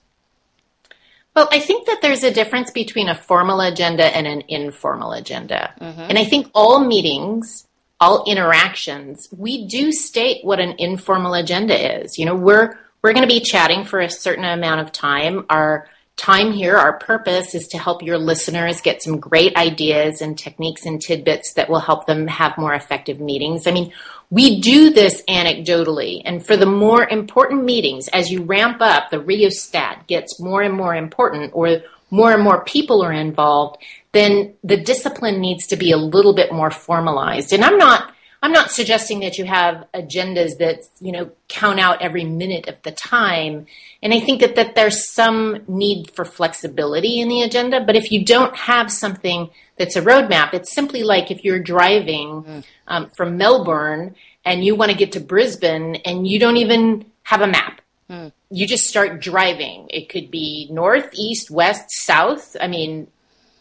Well, 1.36 1.50
I 1.52 1.60
think 1.60 1.88
that 1.88 2.02
there's 2.02 2.24
a 2.24 2.32
difference 2.32 2.70
between 2.70 3.10
a 3.10 3.16
formal 3.16 3.60
agenda 3.62 4.06
and 4.16 4.28
an 4.28 4.44
informal 4.48 5.14
agenda. 5.14 5.74
Mm-hmm. 5.82 6.02
And 6.02 6.20
I 6.20 6.26
think 6.26 6.52
all 6.54 6.80
meetings, 6.80 7.68
all 8.00 8.24
interactions, 8.26 9.28
we 9.36 9.66
do 9.68 9.92
state 9.92 10.46
what 10.46 10.60
an 10.60 10.76
informal 10.78 11.34
agenda 11.34 12.02
is. 12.02 12.20
You 12.20 12.26
know, 12.26 12.36
we're 12.36 12.78
we're 13.02 13.14
going 13.14 13.28
to 13.28 13.34
be 13.34 13.42
chatting 13.42 13.84
for 13.84 14.00
a 14.00 14.10
certain 14.10 14.46
amount 14.46 14.82
of 14.82 14.92
time. 14.92 15.46
Our 15.50 15.90
time 16.16 16.52
here, 16.52 16.78
our 16.78 16.94
purpose 16.94 17.56
is 17.56 17.68
to 17.70 17.78
help 17.78 18.04
your 18.04 18.18
listeners 18.18 18.82
get 18.82 19.02
some 19.02 19.20
great 19.20 19.56
ideas 19.56 20.22
and 20.22 20.38
techniques 20.38 20.86
and 20.86 21.02
tidbits 21.02 21.54
that 21.54 21.70
will 21.70 21.80
help 21.80 22.06
them 22.06 22.28
have 22.28 22.58
more 22.58 22.74
effective 22.74 23.20
meetings. 23.20 23.68
I 23.68 23.72
mean, 23.72 23.92
we 24.30 24.62
do 24.62 24.92
this 24.92 25.22
anecdotally, 25.28 26.22
and 26.26 26.46
for 26.46 26.56
the 26.56 26.66
more 26.66 27.08
important 27.08 27.66
meetings, 27.66 28.08
as 28.08 28.32
you 28.32 28.44
ramp 28.44 28.78
up, 28.80 29.10
the 29.10 29.20
rheostat 29.20 30.08
gets 30.08 30.40
more 30.40 30.62
and 30.62 30.74
more 30.74 30.96
important, 30.96 31.52
or 31.54 31.84
more 32.10 32.32
and 32.32 32.44
more 32.44 32.64
people 32.64 33.04
are 33.04 33.12
involved, 33.12 33.82
then 34.12 34.54
the 34.64 34.78
discipline 34.78 35.42
needs 35.42 35.68
to 35.68 35.76
be 35.76 35.92
a 35.92 35.98
little 35.98 36.34
bit 36.34 36.54
more 36.54 36.72
formalized. 36.72 37.54
And 37.54 37.66
I'm 37.66 37.78
not 37.78 38.13
I'm 38.44 38.52
not 38.52 38.72
suggesting 38.72 39.22
that 39.22 39.38
you 39.38 39.46
have 39.46 39.86
agendas 39.94 40.58
that, 40.58 40.82
you 41.00 41.14
know, 41.14 41.32
count 41.48 41.80
out 41.80 42.02
every 42.02 42.26
minute 42.26 42.68
of 42.68 42.76
the 42.84 42.92
time. 42.92 43.68
And 44.02 44.14
I 44.14 44.20
think 44.20 44.42
that, 44.42 44.58
that 44.58 44.76
there's 44.76 45.10
some 45.10 45.64
need 45.66 46.12
for 46.12 46.26
flexibility 46.26 47.22
in 47.22 47.30
the 47.30 47.42
agenda. 47.42 47.80
But 47.80 47.96
if 47.96 48.12
you 48.12 48.26
don't 48.26 48.54
have 48.54 48.92
something 48.92 49.50
that's 49.78 49.96
a 49.96 50.02
roadmap, 50.02 50.54
it's 50.54 50.74
simply 50.74 51.04
like 51.04 51.32
if 51.32 51.46
you're 51.46 51.58
driving 51.58 52.44
mm. 52.44 52.64
um, 52.90 53.10
from 53.16 53.38
Melbourne 53.38 54.14
and 54.44 54.66
you 54.66 54.76
want 54.76 54.92
to 54.92 54.98
get 54.98 55.14
to 55.14 55.22
Brisbane 55.22 55.96
and 56.04 56.28
you 56.28 56.38
don't 56.38 56.58
even 56.58 57.06
have 57.24 57.40
a 57.40 57.48
map. 57.48 57.80
Mm. 58.10 58.34
You 58.52 58.68
just 58.68 58.88
start 58.88 59.22
driving. 59.22 59.88
It 59.90 60.10
could 60.10 60.30
be 60.30 60.68
north, 60.70 61.10
east, 61.14 61.50
west, 61.50 61.86
south. 61.92 62.58
I 62.60 62.68
mean, 62.68 63.08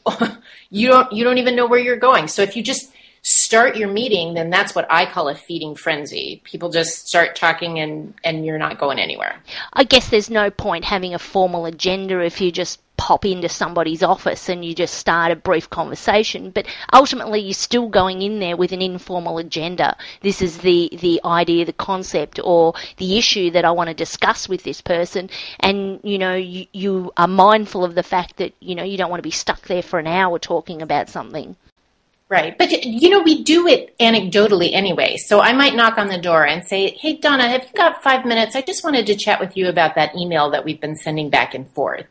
you 0.70 0.88
don't 0.88 1.12
you 1.12 1.22
don't 1.22 1.38
even 1.38 1.54
know 1.54 1.66
where 1.66 1.78
you're 1.78 1.96
going. 1.96 2.26
So 2.26 2.42
if 2.42 2.56
you 2.56 2.64
just 2.64 2.91
start 3.22 3.76
your 3.76 3.88
meeting, 3.88 4.34
then 4.34 4.50
that's 4.50 4.74
what 4.74 4.86
I 4.90 5.06
call 5.06 5.28
a 5.28 5.34
feeding 5.34 5.76
frenzy. 5.76 6.40
People 6.44 6.70
just 6.70 7.06
start 7.06 7.36
talking 7.36 7.78
and, 7.78 8.14
and 8.24 8.44
you're 8.44 8.58
not 8.58 8.78
going 8.78 8.98
anywhere. 8.98 9.36
I 9.72 9.84
guess 9.84 10.08
there's 10.08 10.30
no 10.30 10.50
point 10.50 10.84
having 10.84 11.14
a 11.14 11.18
formal 11.18 11.66
agenda 11.66 12.18
if 12.20 12.40
you 12.40 12.50
just 12.50 12.80
pop 12.96 13.24
into 13.24 13.48
somebody's 13.48 14.02
office 14.02 14.48
and 14.48 14.64
you 14.64 14.74
just 14.74 14.94
start 14.94 15.32
a 15.32 15.36
brief 15.36 15.70
conversation. 15.70 16.50
But 16.50 16.66
ultimately, 16.92 17.40
you're 17.40 17.54
still 17.54 17.88
going 17.88 18.22
in 18.22 18.38
there 18.38 18.56
with 18.56 18.72
an 18.72 18.82
informal 18.82 19.38
agenda. 19.38 19.96
This 20.20 20.42
is 20.42 20.58
the, 20.58 20.90
the 21.00 21.20
idea, 21.24 21.64
the 21.64 21.72
concept, 21.72 22.38
or 22.42 22.74
the 22.98 23.18
issue 23.18 23.50
that 23.52 23.64
I 23.64 23.70
want 23.70 23.88
to 23.88 23.94
discuss 23.94 24.48
with 24.48 24.62
this 24.62 24.80
person. 24.80 25.30
And, 25.60 26.00
you 26.02 26.18
know, 26.18 26.34
you, 26.34 26.66
you 26.72 27.12
are 27.16 27.28
mindful 27.28 27.84
of 27.84 27.94
the 27.94 28.02
fact 28.02 28.36
that, 28.36 28.52
you 28.60 28.74
know, 28.74 28.84
you 28.84 28.96
don't 28.96 29.10
want 29.10 29.18
to 29.18 29.28
be 29.28 29.30
stuck 29.30 29.62
there 29.62 29.82
for 29.82 29.98
an 29.98 30.06
hour 30.06 30.38
talking 30.38 30.82
about 30.82 31.08
something. 31.08 31.56
Right. 32.32 32.56
But, 32.56 32.82
you 32.82 33.10
know, 33.10 33.20
we 33.20 33.44
do 33.44 33.66
it 33.66 33.94
anecdotally 33.98 34.72
anyway. 34.72 35.18
So 35.18 35.42
I 35.42 35.52
might 35.52 35.74
knock 35.74 35.98
on 35.98 36.08
the 36.08 36.16
door 36.16 36.46
and 36.46 36.66
say, 36.66 36.96
Hey, 36.98 37.18
Donna, 37.18 37.46
have 37.46 37.64
you 37.64 37.68
got 37.76 38.02
five 38.02 38.24
minutes? 38.24 38.56
I 38.56 38.62
just 38.62 38.82
wanted 38.82 39.06
to 39.08 39.16
chat 39.16 39.38
with 39.38 39.54
you 39.54 39.68
about 39.68 39.96
that 39.96 40.16
email 40.16 40.48
that 40.52 40.64
we've 40.64 40.80
been 40.80 40.96
sending 40.96 41.28
back 41.28 41.52
and 41.52 41.68
forth. 41.68 42.06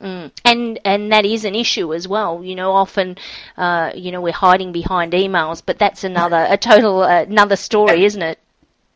Mm. 0.00 0.30
And 0.44 0.78
and 0.84 1.10
that 1.10 1.26
is 1.26 1.44
an 1.44 1.56
issue 1.56 1.92
as 1.92 2.06
well. 2.06 2.44
You 2.44 2.54
know, 2.54 2.70
often, 2.70 3.16
uh, 3.56 3.90
you 3.96 4.12
know, 4.12 4.20
we're 4.20 4.32
hiding 4.32 4.70
behind 4.70 5.12
emails, 5.12 5.60
but 5.64 5.80
that's 5.80 6.04
another 6.04 6.46
a 6.48 6.56
total 6.56 7.02
uh, 7.02 7.22
another 7.22 7.56
story, 7.56 8.04
isn't 8.04 8.22
it? 8.22 8.38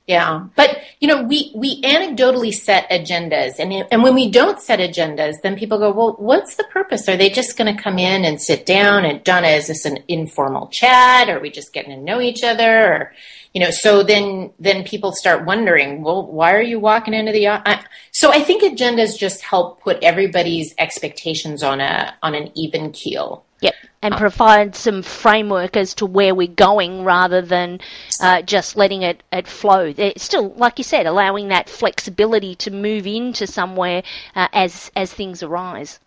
Yeah, 0.09 0.47
but 0.57 0.79
you 1.01 1.07
know, 1.07 1.23
we 1.23 1.53
we 1.55 1.83
anecdotally 1.83 2.51
set 2.51 2.89
agendas, 2.91 3.59
and 3.59 3.87
and 3.93 4.03
when 4.03 4.15
we 4.15 4.31
don't 4.31 4.59
set 4.59 4.79
agendas, 4.79 5.35
then 5.43 5.55
people 5.55 5.79
go, 5.79 5.91
well, 5.93 6.17
what's 6.19 6.57
the 6.57 6.65
purpose? 6.65 7.07
Are 7.11 7.17
they 7.19 7.29
just 7.29 7.59
going 7.59 7.77
to 7.77 7.83
come 7.83 7.99
in 7.99 8.25
and 8.25 8.41
sit 8.41 8.65
down 8.65 9.05
and 9.05 9.23
Donna, 9.23 9.49
is 9.49 9.67
this 9.67 9.85
an 9.85 9.99
informal 10.09 10.69
chat? 10.69 11.29
Are 11.29 11.41
we 11.41 11.51
just 11.51 11.75
getting 11.75 11.95
to 11.95 12.03
know 12.03 12.23
each 12.23 12.43
other? 12.43 12.93
Or 12.95 13.13
you 13.53 13.61
know 13.61 13.71
so 13.71 14.03
then 14.03 14.51
then 14.59 14.85
people 14.85 15.13
start 15.13 15.47
wondering 15.47 16.03
well 16.03 16.27
why 16.27 16.53
are 16.53 16.63
you 16.63 16.79
walking 16.79 17.15
into 17.15 17.33
the 17.33 17.49
I, 17.49 17.83
so 18.13 18.31
i 18.31 18.41
think 18.41 18.63
agendas 18.63 19.19
just 19.19 19.43
help 19.43 19.81
put 19.81 20.03
everybody's 20.03 20.75
expectations 20.79 21.63
on 21.63 21.81
a 21.81 22.15
on 22.23 22.35
an 22.35 22.53
even 22.55 22.93
keel 22.93 23.45
Yep, 23.61 23.75
and 24.03 24.15
uh, 24.15 24.19
provide 24.19 24.77
some 24.77 25.03
framework 25.03 25.77
as 25.77 25.95
to 25.95 26.07
where 26.07 26.35
we're 26.35 26.47
going 26.47 27.05
rather 27.05 27.43
than 27.43 27.81
uh, 28.21 28.43
just 28.43 28.77
letting 28.77 29.03
it, 29.03 29.23
it 29.33 29.49
flow. 29.49 29.93
It's 29.97 30.23
still, 30.23 30.51
like 30.51 30.79
you 30.79 30.85
said, 30.85 31.07
allowing 31.07 31.49
that 31.49 31.69
flexibility 31.69 32.55
to 32.57 32.71
move 32.71 33.07
into 33.07 33.47
somewhere 33.47 34.05
uh, 34.37 34.49
as 34.53 34.93
as 34.95 35.13
things 35.13 35.43
arise. 35.43 35.99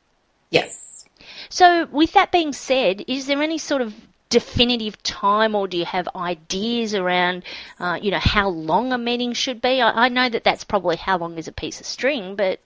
Yes. 0.49 1.05
So, 1.49 1.87
with 1.91 2.13
that 2.13 2.31
being 2.31 2.53
said, 2.53 3.03
is 3.07 3.27
there 3.27 3.41
any 3.41 3.57
sort 3.57 3.81
of 3.81 3.93
definitive 4.29 5.03
time, 5.03 5.53
or 5.53 5.67
do 5.67 5.77
you 5.77 5.85
have 5.85 6.07
ideas 6.15 6.95
around, 6.95 7.43
uh, 7.79 7.99
you 8.01 8.09
know, 8.11 8.19
how 8.19 8.47
long 8.47 8.93
a 8.93 8.97
meeting 8.97 9.33
should 9.33 9.61
be? 9.61 9.81
I, 9.81 10.05
I, 10.05 10.07
know 10.07 10.29
that 10.29 10.45
that's 10.45 10.63
probably 10.63 10.95
how 10.95 11.17
long 11.17 11.37
is 11.37 11.49
a 11.49 11.51
piece 11.51 11.81
of 11.81 11.85
string, 11.85 12.35
but 12.35 12.61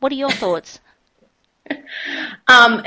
what 0.00 0.10
are 0.10 0.16
your 0.16 0.30
thoughts? 0.30 0.80
um, 2.48 2.82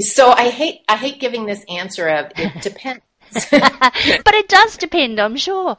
so 0.00 0.30
I 0.30 0.50
hate 0.50 0.80
I 0.88 0.96
hate 0.96 1.20
giving 1.20 1.46
this 1.46 1.64
answer 1.68 2.08
of 2.08 2.32
it 2.36 2.52
depends, 2.62 3.04
but 3.50 4.34
it 4.34 4.48
does 4.48 4.76
depend, 4.76 5.20
I'm 5.20 5.36
sure. 5.36 5.76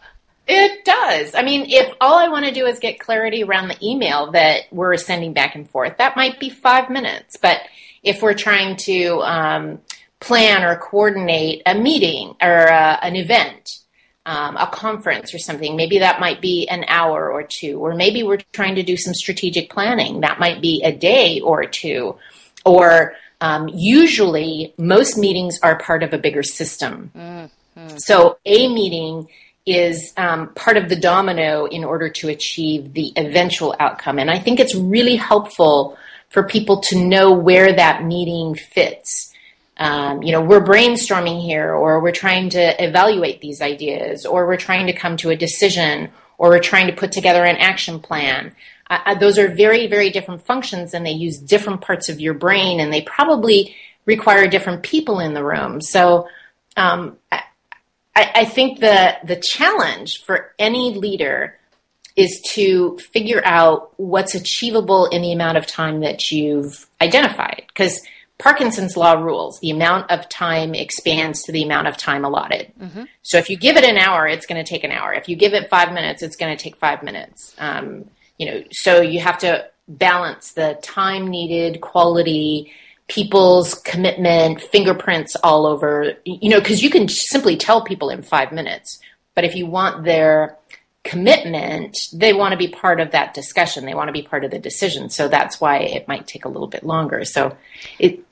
It 0.49 0.85
does. 0.85 1.35
I 1.35 1.41
mean, 1.41 1.65
if 1.67 1.93
all 1.99 2.17
I 2.17 2.29
want 2.29 2.45
to 2.45 2.51
do 2.51 2.65
is 2.65 2.79
get 2.79 3.01
clarity 3.01 3.43
around 3.43 3.67
the 3.67 3.77
email 3.85 4.31
that 4.31 4.61
we're 4.71 4.95
sending 4.95 5.33
back 5.33 5.55
and 5.55 5.69
forth, 5.69 5.97
that 5.97 6.15
might 6.15 6.39
be 6.39 6.49
five 6.49 6.89
minutes. 6.89 7.35
But 7.35 7.59
if 8.01 8.21
we're 8.21 8.33
trying 8.33 8.77
to 8.77 9.19
um, 9.23 9.79
plan 10.21 10.63
or 10.63 10.77
coordinate 10.77 11.63
a 11.65 11.75
meeting 11.75 12.35
or 12.41 12.71
uh, 12.71 12.97
an 13.01 13.17
event, 13.17 13.79
um, 14.27 14.57
a 14.57 14.67
conference 14.67 15.33
or 15.33 15.39
something. 15.39 15.77
Maybe 15.77 15.99
that 15.99 16.19
might 16.19 16.41
be 16.41 16.67
an 16.67 16.83
hour 16.89 17.31
or 17.31 17.43
two, 17.43 17.79
or 17.79 17.95
maybe 17.95 18.23
we're 18.23 18.41
trying 18.51 18.75
to 18.75 18.83
do 18.83 18.97
some 18.97 19.13
strategic 19.13 19.69
planning. 19.69 20.19
That 20.19 20.37
might 20.37 20.61
be 20.61 20.83
a 20.83 20.91
day 20.91 21.39
or 21.39 21.65
two, 21.65 22.17
or 22.67 23.15
um, 23.41 23.69
usually 23.73 24.73
most 24.77 25.17
meetings 25.17 25.59
are 25.63 25.79
part 25.79 26.03
of 26.03 26.13
a 26.13 26.17
bigger 26.17 26.43
system. 26.43 27.11
Mm-hmm. 27.15 27.97
So 27.97 28.37
a 28.45 28.73
meeting 28.73 29.27
is 29.65 30.13
um, 30.17 30.53
part 30.53 30.77
of 30.77 30.89
the 30.89 30.95
domino 30.95 31.65
in 31.65 31.83
order 31.83 32.09
to 32.09 32.29
achieve 32.29 32.93
the 32.93 33.13
eventual 33.15 33.75
outcome. 33.79 34.17
And 34.19 34.31
I 34.31 34.39
think 34.39 34.59
it's 34.59 34.75
really 34.75 35.15
helpful 35.15 35.97
for 36.29 36.43
people 36.43 36.81
to 36.81 37.03
know 37.03 37.31
where 37.31 37.73
that 37.73 38.03
meeting 38.03 38.55
fits 38.55 39.33
um, 39.79 40.23
you 40.23 40.31
know, 40.31 40.41
we're 40.41 40.63
brainstorming 40.63 41.41
here, 41.41 41.73
or 41.73 41.99
we're 41.99 42.11
trying 42.11 42.49
to 42.49 42.83
evaluate 42.83 43.41
these 43.41 43.61
ideas, 43.61 44.25
or 44.25 44.47
we're 44.47 44.57
trying 44.57 44.87
to 44.87 44.93
come 44.93 45.17
to 45.17 45.29
a 45.29 45.35
decision, 45.35 46.09
or 46.37 46.49
we're 46.49 46.59
trying 46.59 46.87
to 46.87 46.93
put 46.93 47.11
together 47.11 47.45
an 47.45 47.57
action 47.57 47.99
plan. 47.99 48.55
Uh, 48.89 49.15
those 49.15 49.37
are 49.37 49.53
very, 49.53 49.87
very 49.87 50.09
different 50.09 50.41
functions, 50.45 50.93
and 50.93 51.05
they 51.05 51.11
use 51.11 51.37
different 51.37 51.81
parts 51.81 52.09
of 52.09 52.19
your 52.19 52.33
brain, 52.33 52.79
and 52.79 52.91
they 52.91 53.01
probably 53.01 53.75
require 54.05 54.47
different 54.47 54.83
people 54.83 55.19
in 55.19 55.33
the 55.33 55.43
room. 55.43 55.81
So, 55.81 56.27
um, 56.77 57.17
I, 57.31 57.41
I 58.15 58.45
think 58.45 58.79
the 58.79 59.17
the 59.23 59.35
challenge 59.35 60.23
for 60.23 60.53
any 60.57 60.93
leader 60.93 61.57
is 62.15 62.41
to 62.53 62.97
figure 63.13 63.41
out 63.45 63.93
what's 63.97 64.33
achievable 64.33 65.05
in 65.05 65.21
the 65.21 65.33
amount 65.33 65.57
of 65.57 65.67
time 65.67 65.99
that 65.99 66.31
you've 66.31 66.87
identified, 66.99 67.63
because 67.67 68.01
Parkinson's 68.39 68.95
law 68.95 69.13
rules 69.13 69.59
the 69.59 69.71
amount 69.71 70.09
of 70.09 70.27
time 70.29 70.73
expands 70.73 71.43
to 71.43 71.51
the 71.51 71.63
amount 71.63 71.87
of 71.87 71.97
time 71.97 72.23
allotted. 72.23 72.71
Mm-hmm. 72.79 73.03
So 73.21 73.37
if 73.37 73.49
you 73.49 73.57
give 73.57 73.77
it 73.77 73.83
an 73.83 73.97
hour, 73.97 74.27
it's 74.27 74.45
going 74.45 74.63
to 74.63 74.67
take 74.67 74.83
an 74.83 74.91
hour. 74.91 75.13
If 75.13 75.27
you 75.27 75.35
give 75.35 75.53
it 75.53 75.69
five 75.69 75.91
minutes, 75.91 76.23
it's 76.23 76.35
going 76.35 76.55
to 76.55 76.63
take 76.63 76.77
five 76.77 77.03
minutes. 77.03 77.53
Um, 77.59 78.09
you 78.37 78.45
know, 78.45 78.63
so 78.71 79.01
you 79.01 79.19
have 79.19 79.37
to 79.39 79.67
balance 79.87 80.51
the 80.51 80.77
time 80.81 81.27
needed, 81.27 81.81
quality, 81.81 82.71
people's 83.07 83.73
commitment, 83.73 84.61
fingerprints 84.61 85.35
all 85.37 85.65
over. 85.65 86.13
You 86.25 86.49
know, 86.49 86.59
because 86.59 86.83
you 86.83 86.89
can 86.89 87.07
simply 87.07 87.57
tell 87.57 87.83
people 87.83 88.09
in 88.09 88.21
five 88.21 88.51
minutes, 88.51 88.99
but 89.33 89.43
if 89.43 89.55
you 89.55 89.65
want 89.65 90.03
their 90.03 90.57
commitment, 91.03 91.97
they 92.13 92.33
want 92.33 92.51
to 92.51 92.57
be 92.57 92.67
part 92.67 92.99
of 92.99 93.11
that 93.11 93.33
discussion. 93.33 93.85
They 93.85 93.95
want 93.95 94.09
to 94.09 94.13
be 94.13 94.23
part 94.23 94.43
of 94.43 94.51
the 94.51 94.59
decision. 94.59 95.09
So 95.09 95.27
that's 95.29 95.61
why 95.61 95.79
it 95.79 96.07
might 96.07 96.27
take 96.27 96.45
a 96.45 96.49
little 96.49 96.67
bit 96.67 96.83
longer. 96.83 97.23
So 97.23 97.55
it 97.97 98.23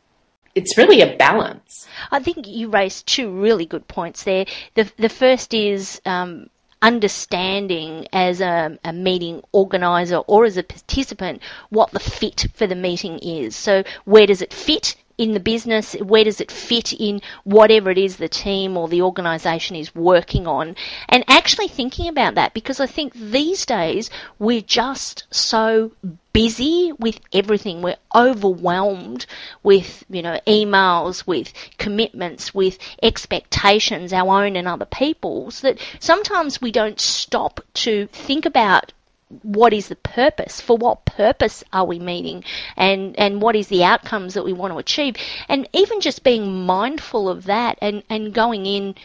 it's 0.55 0.77
really 0.77 1.01
a 1.01 1.17
balance. 1.17 1.85
I 2.11 2.19
think 2.19 2.47
you 2.47 2.69
raised 2.69 3.07
two 3.07 3.29
really 3.29 3.65
good 3.65 3.87
points 3.87 4.23
there. 4.23 4.45
The 4.73 4.91
the 4.97 5.09
first 5.09 5.53
is 5.53 6.01
um, 6.05 6.49
understanding 6.85 8.07
as 8.13 8.41
a, 8.41 8.77
a, 8.85 8.93
meeting 8.93 9.41
organizer 9.51 10.17
or 10.17 10.45
as 10.45 10.55
a 10.55 10.63
participant 10.63 11.41
what 11.69 11.89
the 11.91 11.99
fit 11.99 12.45
for 12.53 12.67
the 12.67 12.75
meeting 12.75 13.17
is. 13.19 13.55
So 13.55 13.83
where 14.05 14.27
does 14.27 14.43
it 14.43 14.53
fit 14.53 14.95
in 15.17 15.33
the 15.33 15.39
business? 15.39 15.93
Where 15.93 16.23
does 16.23 16.41
it 16.41 16.51
fit 16.51 16.93
in 16.93 17.21
whatever 17.43 17.89
it 17.89 17.97
is 17.97 18.17
the 18.17 18.29
team 18.29 18.77
or 18.77 18.87
the 18.87 19.01
organization 19.01 19.75
is 19.75 19.95
working 19.95 20.47
on? 20.47 20.75
And 21.09 21.23
actually 21.27 21.67
thinking 21.67 22.07
about 22.07 22.35
that 22.35 22.53
because 22.53 22.79
I 22.79 22.87
think 22.87 23.13
these 23.13 23.65
days 23.65 24.09
we're 24.39 24.61
just 24.61 25.25
so 25.31 25.91
busy 26.35 26.91
with 26.99 27.17
everything. 27.31 27.81
We're 27.81 27.95
overwhelmed 28.13 29.25
with, 29.63 30.03
you 30.09 30.21
know, 30.21 30.37
emails, 30.45 31.25
with 31.25 31.53
commitments, 31.77 32.53
with 32.53 32.77
expectations, 33.01 34.11
our 34.11 34.43
own 34.43 34.57
and 34.57 34.67
other 34.67 34.85
people's, 34.85 35.61
that 35.61 35.79
sometimes 35.99 36.61
we 36.61 36.71
don't 36.71 36.99
stop 36.99 37.61
to 37.75 38.07
think 38.07 38.45
about 38.45 38.91
what 39.41 39.73
is 39.73 39.87
the 39.87 39.95
purpose? 39.95 40.61
For 40.61 40.77
what 40.77 41.05
purpose 41.05 41.63
are 41.73 41.85
we 41.85 41.99
meeting? 41.99 42.43
And, 42.77 43.17
and 43.17 43.41
what 43.41 43.55
is 43.55 43.67
the 43.67 43.83
outcomes 43.83 44.35
that 44.35 44.45
we 44.45 44.53
want 44.53 44.73
to 44.73 44.77
achieve? 44.79 45.15
And 45.49 45.67
even 45.73 45.99
just 45.99 46.23
being 46.23 46.65
mindful 46.65 47.27
of 47.29 47.45
that 47.45 47.77
and, 47.81 48.03
and 48.09 48.33
going 48.33 48.65
in 48.65 48.95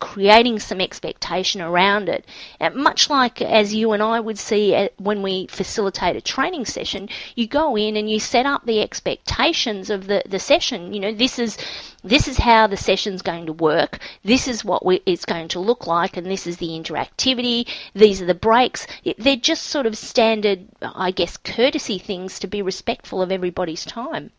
creating 0.00 0.58
some 0.58 0.80
expectation 0.80 1.60
around 1.60 2.08
it. 2.08 2.24
And 2.60 2.74
much 2.74 3.10
like 3.10 3.42
as 3.42 3.74
you 3.74 3.92
and 3.92 4.02
I 4.02 4.20
would 4.20 4.38
see 4.38 4.88
when 4.98 5.22
we 5.22 5.46
facilitate 5.48 6.16
a 6.16 6.20
training 6.20 6.66
session, 6.66 7.08
you 7.34 7.46
go 7.46 7.76
in 7.76 7.96
and 7.96 8.08
you 8.10 8.20
set 8.20 8.46
up 8.46 8.64
the 8.64 8.80
expectations 8.80 9.90
of 9.90 10.06
the, 10.06 10.22
the 10.28 10.38
session. 10.38 10.92
You 10.92 11.00
know, 11.00 11.12
this 11.12 11.38
is 11.38 11.56
this 12.04 12.28
is 12.28 12.38
how 12.38 12.68
the 12.68 12.76
session's 12.76 13.22
going 13.22 13.46
to 13.46 13.52
work. 13.52 13.98
This 14.22 14.46
is 14.46 14.64
what 14.64 14.86
we, 14.86 15.02
it's 15.04 15.24
going 15.24 15.48
to 15.48 15.60
look 15.60 15.86
like, 15.86 16.16
and 16.16 16.26
this 16.26 16.46
is 16.46 16.58
the 16.58 16.68
interactivity. 16.68 17.68
These 17.94 18.22
are 18.22 18.26
the 18.26 18.34
breaks. 18.34 18.86
They're 19.18 19.36
just 19.36 19.64
sort 19.64 19.86
of 19.86 19.98
standard, 19.98 20.68
I 20.80 21.10
guess, 21.10 21.36
courtesy 21.36 21.98
things 21.98 22.38
to 22.38 22.46
be 22.46 22.62
respectful 22.62 23.20
of 23.20 23.32
everybody's 23.32 23.84
time. 23.84 24.30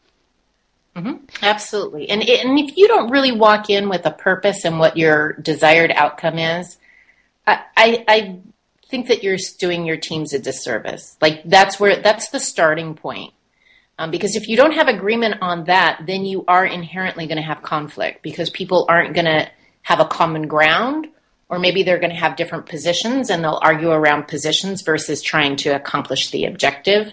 Mm-hmm. 1.00 1.26
Absolutely. 1.42 2.10
And, 2.10 2.22
and 2.22 2.60
if 2.60 2.78
you 2.78 2.88
don't 2.88 3.10
really 3.10 3.32
walk 3.32 3.70
in 3.70 3.90
with 3.90 4.06
a 4.06 4.12
purpose 4.12 4.66
and 4.66 4.80
what 4.80 4.98
your 4.98 5.34
desired 5.34 5.92
outcome 5.92 6.38
is, 6.38 6.78
I, 7.48 7.62
I, 7.78 8.06
I 8.08 8.40
think 8.90 9.08
that 9.08 9.24
you're 9.24 9.38
doing 9.60 9.86
your 9.86 9.98
teams 9.98 10.34
a 10.34 10.40
disservice. 10.40 11.18
Like 11.22 11.44
that's 11.46 11.80
where, 11.80 12.02
that's 12.02 12.30
the 12.30 12.40
starting 12.40 12.96
point. 12.96 13.34
Um, 13.98 14.12
because 14.12 14.36
if 14.36 14.48
you 14.48 14.56
don't 14.56 14.74
have 14.74 14.88
agreement 14.88 15.36
on 15.42 15.66
that, 15.66 16.04
then 16.08 16.26
you 16.26 16.46
are 16.48 16.66
inherently 16.66 17.28
going 17.28 17.38
to 17.38 17.44
have 17.44 17.62
conflict 17.62 18.24
because 18.24 18.50
people 18.50 18.86
aren't 18.88 19.14
going 19.14 19.26
to 19.26 19.50
have 19.82 20.00
a 20.00 20.06
common 20.06 20.48
ground, 20.48 21.08
or 21.50 21.60
maybe 21.60 21.84
they're 21.84 22.00
going 22.00 22.12
to 22.12 22.16
have 22.16 22.38
different 22.38 22.66
positions 22.66 23.30
and 23.30 23.44
they'll 23.44 23.60
argue 23.62 23.92
around 23.92 24.28
positions 24.28 24.84
versus 24.84 25.22
trying 25.22 25.58
to 25.58 25.70
accomplish 25.70 26.32
the 26.32 26.46
objective. 26.46 27.12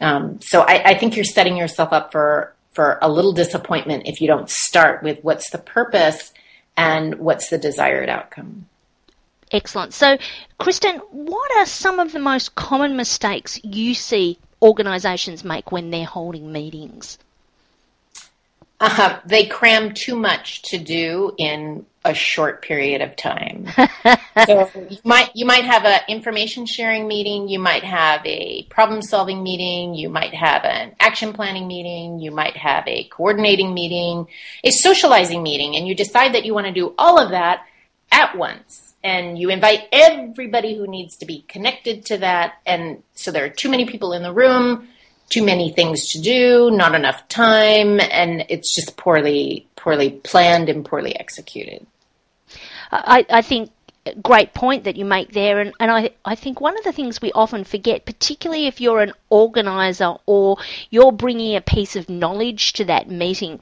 Um, 0.00 0.40
so 0.40 0.62
I, 0.62 0.90
I 0.90 0.98
think 0.98 1.16
you're 1.16 1.24
setting 1.24 1.56
yourself 1.56 1.92
up 1.92 2.12
for 2.12 2.54
for 2.78 2.96
a 3.02 3.10
little 3.10 3.32
disappointment 3.32 4.04
if 4.06 4.20
you 4.20 4.28
don't 4.28 4.48
start 4.48 5.02
with 5.02 5.18
what's 5.24 5.50
the 5.50 5.58
purpose 5.58 6.32
and 6.76 7.16
what's 7.16 7.50
the 7.50 7.58
desired 7.58 8.08
outcome. 8.08 8.68
Excellent. 9.50 9.92
So, 9.92 10.16
Kristin, 10.60 11.00
what 11.10 11.50
are 11.56 11.66
some 11.66 11.98
of 11.98 12.12
the 12.12 12.20
most 12.20 12.54
common 12.54 12.96
mistakes 12.96 13.58
you 13.64 13.94
see 13.94 14.38
organisations 14.62 15.42
make 15.42 15.72
when 15.72 15.90
they're 15.90 16.04
holding 16.04 16.52
meetings? 16.52 17.18
Uh, 18.78 19.18
they 19.26 19.46
cram 19.46 19.92
too 19.92 20.14
much 20.14 20.62
to 20.70 20.78
do 20.78 21.34
in 21.36 21.84
a 22.08 22.14
short 22.14 22.62
period 22.62 23.00
of 23.02 23.14
time. 23.16 23.66
so 24.46 24.70
you 24.90 24.98
might 25.04 25.30
you 25.34 25.46
might 25.46 25.64
have 25.64 25.84
an 25.84 26.00
information 26.08 26.66
sharing 26.66 27.06
meeting, 27.06 27.48
you 27.48 27.58
might 27.58 27.84
have 27.84 28.24
a 28.24 28.64
problem 28.64 29.02
solving 29.02 29.42
meeting, 29.42 29.94
you 29.94 30.08
might 30.08 30.34
have 30.34 30.64
an 30.64 30.96
action 30.98 31.32
planning 31.32 31.66
meeting, 31.66 32.18
you 32.18 32.30
might 32.30 32.56
have 32.56 32.86
a 32.86 33.04
coordinating 33.04 33.74
meeting, 33.74 34.26
a 34.64 34.70
socializing 34.70 35.42
meeting, 35.42 35.76
and 35.76 35.86
you 35.86 35.94
decide 35.94 36.34
that 36.34 36.44
you 36.44 36.54
want 36.54 36.66
to 36.66 36.72
do 36.72 36.94
all 36.98 37.20
of 37.20 37.30
that 37.30 37.64
at 38.10 38.36
once. 38.36 38.94
And 39.04 39.38
you 39.38 39.48
invite 39.48 39.86
everybody 39.92 40.76
who 40.76 40.86
needs 40.88 41.18
to 41.18 41.26
be 41.26 41.44
connected 41.48 42.06
to 42.06 42.18
that. 42.18 42.54
And 42.66 43.04
so 43.14 43.30
there 43.30 43.44
are 43.44 43.48
too 43.48 43.70
many 43.70 43.86
people 43.86 44.12
in 44.12 44.22
the 44.22 44.32
room 44.32 44.88
too 45.28 45.44
many 45.44 45.70
things 45.70 46.06
to 46.10 46.20
do, 46.20 46.70
not 46.70 46.94
enough 46.94 47.28
time, 47.28 48.00
and 48.00 48.44
it's 48.48 48.74
just 48.74 48.96
poorly 48.96 49.66
poorly 49.76 50.10
planned 50.10 50.68
and 50.68 50.84
poorly 50.84 51.18
executed. 51.18 51.86
I, 52.90 53.26
I 53.28 53.42
think 53.42 53.70
great 54.22 54.54
point 54.54 54.84
that 54.84 54.96
you 54.96 55.04
make 55.04 55.32
there 55.32 55.60
and, 55.60 55.74
and 55.78 55.90
I, 55.90 56.10
I 56.24 56.34
think 56.34 56.60
one 56.60 56.78
of 56.78 56.84
the 56.84 56.92
things 56.92 57.20
we 57.20 57.30
often 57.32 57.64
forget 57.64 58.06
particularly 58.06 58.66
if 58.66 58.80
you're 58.80 59.02
an 59.02 59.12
organizer 59.28 60.14
or 60.24 60.56
you're 60.88 61.12
bringing 61.12 61.56
a 61.56 61.60
piece 61.60 61.94
of 61.94 62.08
knowledge 62.08 62.72
to 62.74 62.84
that 62.86 63.10
meeting 63.10 63.60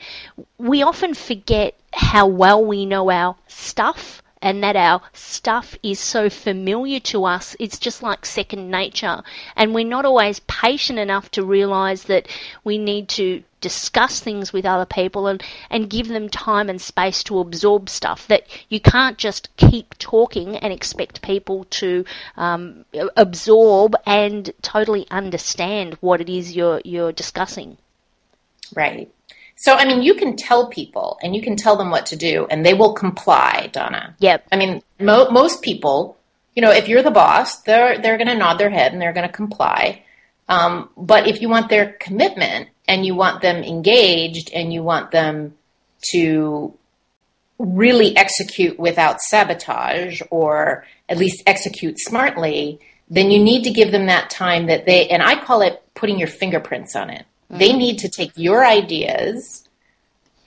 we 0.58 0.82
often 0.82 1.14
forget 1.14 1.74
how 1.92 2.26
well 2.26 2.64
we 2.64 2.86
know 2.86 3.10
our 3.10 3.36
stuff 3.48 4.22
and 4.42 4.62
that 4.62 4.76
our 4.76 5.00
stuff 5.12 5.76
is 5.82 5.98
so 5.98 6.28
familiar 6.28 7.00
to 7.00 7.24
us, 7.24 7.56
it's 7.58 7.78
just 7.78 8.02
like 8.02 8.26
second 8.26 8.70
nature. 8.70 9.22
And 9.56 9.74
we're 9.74 9.86
not 9.86 10.04
always 10.04 10.40
patient 10.40 10.98
enough 10.98 11.30
to 11.32 11.42
realize 11.42 12.04
that 12.04 12.28
we 12.62 12.78
need 12.78 13.08
to 13.10 13.42
discuss 13.60 14.20
things 14.20 14.52
with 14.52 14.64
other 14.64 14.86
people 14.86 15.26
and, 15.26 15.42
and 15.70 15.90
give 15.90 16.08
them 16.08 16.28
time 16.28 16.68
and 16.68 16.80
space 16.80 17.22
to 17.24 17.38
absorb 17.38 17.88
stuff. 17.88 18.26
That 18.28 18.42
you 18.68 18.80
can't 18.80 19.18
just 19.18 19.48
keep 19.56 19.96
talking 19.98 20.56
and 20.56 20.72
expect 20.72 21.22
people 21.22 21.64
to 21.70 22.04
um, 22.36 22.84
absorb 23.16 23.94
and 24.04 24.50
totally 24.62 25.06
understand 25.10 25.94
what 26.00 26.20
it 26.20 26.28
is 26.28 26.54
you're, 26.54 26.80
you're 26.84 27.12
discussing. 27.12 27.78
Right. 28.74 29.10
So, 29.56 29.74
I 29.74 29.86
mean, 29.86 30.02
you 30.02 30.14
can 30.14 30.36
tell 30.36 30.68
people 30.68 31.18
and 31.22 31.34
you 31.34 31.40
can 31.40 31.56
tell 31.56 31.76
them 31.76 31.90
what 31.90 32.06
to 32.06 32.16
do 32.16 32.46
and 32.50 32.64
they 32.64 32.74
will 32.74 32.92
comply, 32.92 33.70
Donna. 33.72 34.14
Yep. 34.18 34.48
I 34.52 34.56
mean, 34.56 34.82
mo- 35.00 35.30
most 35.30 35.62
people, 35.62 36.18
you 36.54 36.60
know, 36.60 36.70
if 36.70 36.88
you're 36.88 37.02
the 37.02 37.10
boss, 37.10 37.62
they're, 37.62 37.98
they're 37.98 38.18
going 38.18 38.28
to 38.28 38.34
nod 38.34 38.58
their 38.58 38.70
head 38.70 38.92
and 38.92 39.00
they're 39.00 39.14
going 39.14 39.26
to 39.26 39.32
comply. 39.32 40.02
Um, 40.48 40.90
but 40.96 41.26
if 41.26 41.40
you 41.40 41.48
want 41.48 41.70
their 41.70 41.92
commitment 41.92 42.68
and 42.88 43.04
you 43.04 43.14
want 43.14 43.42
them 43.42 43.62
engaged 43.62 44.50
and 44.52 44.72
you 44.72 44.82
want 44.82 45.10
them 45.10 45.54
to 46.10 46.74
really 47.58 48.16
execute 48.16 48.78
without 48.78 49.20
sabotage 49.20 50.20
or 50.30 50.84
at 51.08 51.16
least 51.16 51.42
execute 51.46 51.98
smartly, 51.98 52.78
then 53.08 53.30
you 53.30 53.42
need 53.42 53.64
to 53.64 53.70
give 53.70 53.92
them 53.92 54.06
that 54.06 54.30
time 54.30 54.66
that 54.66 54.84
they, 54.84 55.08
and 55.08 55.22
I 55.22 55.42
call 55.42 55.62
it 55.62 55.82
putting 55.94 56.18
your 56.18 56.28
fingerprints 56.28 56.94
on 56.94 57.10
it. 57.10 57.24
Mm-hmm. 57.50 57.58
They 57.58 57.72
need 57.72 57.98
to 58.00 58.08
take 58.08 58.32
your 58.36 58.64
ideas 58.64 59.68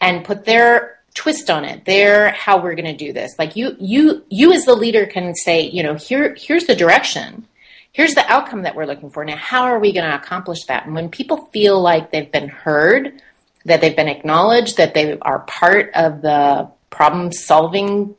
and 0.02 0.24
put 0.24 0.46
their 0.46 1.00
twist 1.14 1.50
on 1.50 1.66
it. 1.66 1.86
Their 1.86 2.32
how 2.32 2.62
we're 2.62 2.76
going 2.76 2.86
to 2.86 3.06
do 3.06 3.12
this. 3.12 3.34
Like 3.40 3.56
you, 3.56 3.76
you, 3.80 4.24
you 4.30 4.54
as 4.54 4.66
the 4.66 4.76
leader 4.76 5.06
can 5.06 5.36
say, 5.36 5.62
you 5.62 5.84
know, 5.84 5.96
here, 5.96 6.36
here's 6.38 6.66
the 6.66 6.76
direction. 6.76 7.48
Here's 7.92 8.14
the 8.14 8.26
outcome 8.32 8.64
that 8.64 8.76
we're 8.76 8.86
looking 8.86 9.10
for. 9.10 9.26
Now, 9.26 9.38
how 9.38 9.64
are 9.64 9.80
we 9.80 9.92
going 9.92 10.06
to 10.06 10.16
accomplish 10.16 10.66
that? 10.66 10.86
And 10.86 10.94
when 10.94 11.10
people 11.10 11.50
feel 11.52 11.82
like 11.82 12.12
they've 12.12 12.32
been 12.32 12.50
heard, 12.50 13.22
that 13.66 13.82
they've 13.82 13.96
been 13.96 14.08
acknowledged, 14.08 14.78
that 14.78 14.94
they 14.94 15.18
are 15.20 15.40
part 15.40 15.92
of 15.96 16.22
the 16.22 16.70
problem 16.90 17.32
solving 17.32 18.16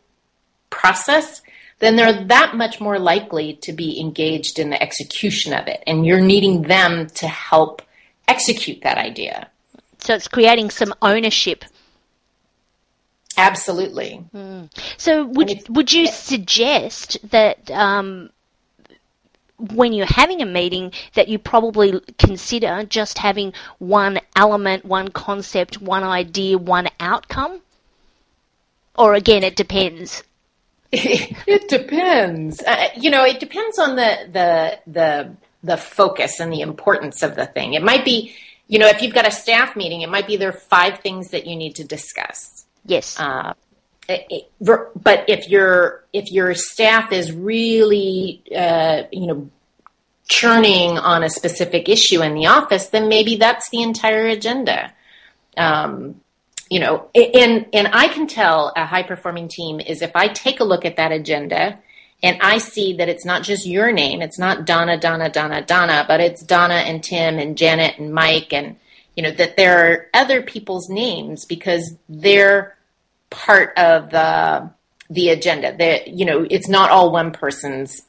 process, 0.70 1.42
then 1.78 1.96
they're 1.96 2.24
that 2.24 2.56
much 2.56 2.80
more 2.80 2.98
likely 2.98 3.54
to 3.62 3.72
be 3.72 4.00
engaged 4.00 4.58
in 4.58 4.70
the 4.70 4.82
execution 4.82 5.52
of 5.52 5.66
it. 5.66 5.82
And 5.86 6.04
you're 6.04 6.20
needing 6.20 6.62
them 6.62 7.08
to 7.08 7.26
help 7.26 7.82
execute 8.28 8.82
that 8.82 8.98
idea. 8.98 9.48
So 9.98 10.14
it's 10.14 10.28
creating 10.28 10.70
some 10.70 10.94
ownership. 11.02 11.64
Absolutely. 13.36 14.22
Mm. 14.34 14.70
So 14.98 15.24
would 15.24 15.66
would 15.68 15.92
you 15.92 16.06
suggest 16.06 17.18
that 17.30 17.70
um, 17.70 18.30
when 19.60 19.92
you're 19.92 20.06
having 20.06 20.40
a 20.40 20.46
meeting 20.46 20.92
that 21.14 21.28
you 21.28 21.38
probably 21.38 22.00
consider 22.18 22.84
just 22.84 23.18
having 23.18 23.52
one 23.78 24.20
element, 24.36 24.84
one 24.84 25.08
concept, 25.08 25.80
one 25.80 26.02
idea, 26.02 26.58
one 26.58 26.88
outcome? 26.98 27.60
Or 28.96 29.14
again, 29.14 29.44
it 29.44 29.56
depends. 29.56 30.22
it 30.92 31.68
depends. 31.68 32.62
Uh, 32.62 32.88
you 32.96 33.10
know, 33.10 33.24
it 33.24 33.38
depends 33.38 33.78
on 33.78 33.96
the 33.96 34.28
the 34.32 34.78
the 34.86 35.36
the 35.62 35.76
focus 35.76 36.40
and 36.40 36.52
the 36.52 36.62
importance 36.62 37.22
of 37.22 37.36
the 37.36 37.46
thing. 37.46 37.74
It 37.74 37.82
might 37.82 38.04
be, 38.04 38.34
you 38.66 38.78
know, 38.78 38.88
if 38.88 39.00
you've 39.02 39.14
got 39.14 39.26
a 39.26 39.30
staff 39.30 39.76
meeting, 39.76 40.00
it 40.00 40.10
might 40.10 40.26
be 40.26 40.36
there 40.36 40.48
are 40.48 40.52
five 40.52 40.98
things 41.00 41.30
that 41.30 41.46
you 41.46 41.54
need 41.54 41.76
to 41.76 41.84
discuss. 41.84 42.64
Yes. 42.84 43.18
Uh, 43.20 43.54
but 44.60 45.24
if 45.28 45.48
your 45.48 46.04
if 46.12 46.30
your 46.30 46.54
staff 46.54 47.12
is 47.12 47.32
really, 47.32 48.42
uh, 48.56 49.04
you 49.12 49.26
know, 49.26 49.50
churning 50.28 50.98
on 50.98 51.22
a 51.22 51.30
specific 51.30 51.88
issue 51.88 52.22
in 52.22 52.34
the 52.34 52.46
office, 52.46 52.88
then 52.88 53.08
maybe 53.08 53.36
that's 53.36 53.68
the 53.70 53.82
entire 53.82 54.26
agenda. 54.26 54.92
Um, 55.56 56.20
you 56.68 56.78
know, 56.80 57.10
and 57.14 57.66
and 57.72 57.88
I 57.92 58.08
can 58.08 58.26
tell 58.26 58.72
a 58.76 58.86
high 58.86 59.02
performing 59.02 59.48
team 59.48 59.80
is 59.80 60.02
if 60.02 60.14
I 60.14 60.28
take 60.28 60.60
a 60.60 60.64
look 60.64 60.84
at 60.84 60.96
that 60.96 61.12
agenda 61.12 61.78
and 62.22 62.38
I 62.40 62.58
see 62.58 62.94
that 62.94 63.08
it's 63.08 63.24
not 63.24 63.42
just 63.42 63.66
your 63.66 63.92
name. 63.92 64.20
It's 64.22 64.38
not 64.38 64.66
Donna, 64.66 64.98
Donna, 64.98 65.30
Donna, 65.30 65.62
Donna, 65.62 66.04
but 66.06 66.20
it's 66.20 66.42
Donna 66.42 66.74
and 66.74 67.02
Tim 67.02 67.38
and 67.38 67.56
Janet 67.56 67.98
and 67.98 68.12
Mike 68.12 68.52
and, 68.52 68.76
you 69.16 69.22
know, 69.22 69.30
that 69.32 69.56
there 69.56 69.78
are 69.78 70.06
other 70.12 70.42
people's 70.42 70.88
names 70.88 71.44
because 71.44 71.94
they're 72.08 72.76
part 73.30 73.76
of 73.78 74.10
the, 74.10 74.70
the 75.08 75.30
agenda. 75.30 75.76
That, 75.76 76.08
you 76.08 76.24
know, 76.24 76.46
it's 76.50 76.68
not 76.68 76.90
all 76.90 77.12
one 77.12 77.32
person's 77.32 78.02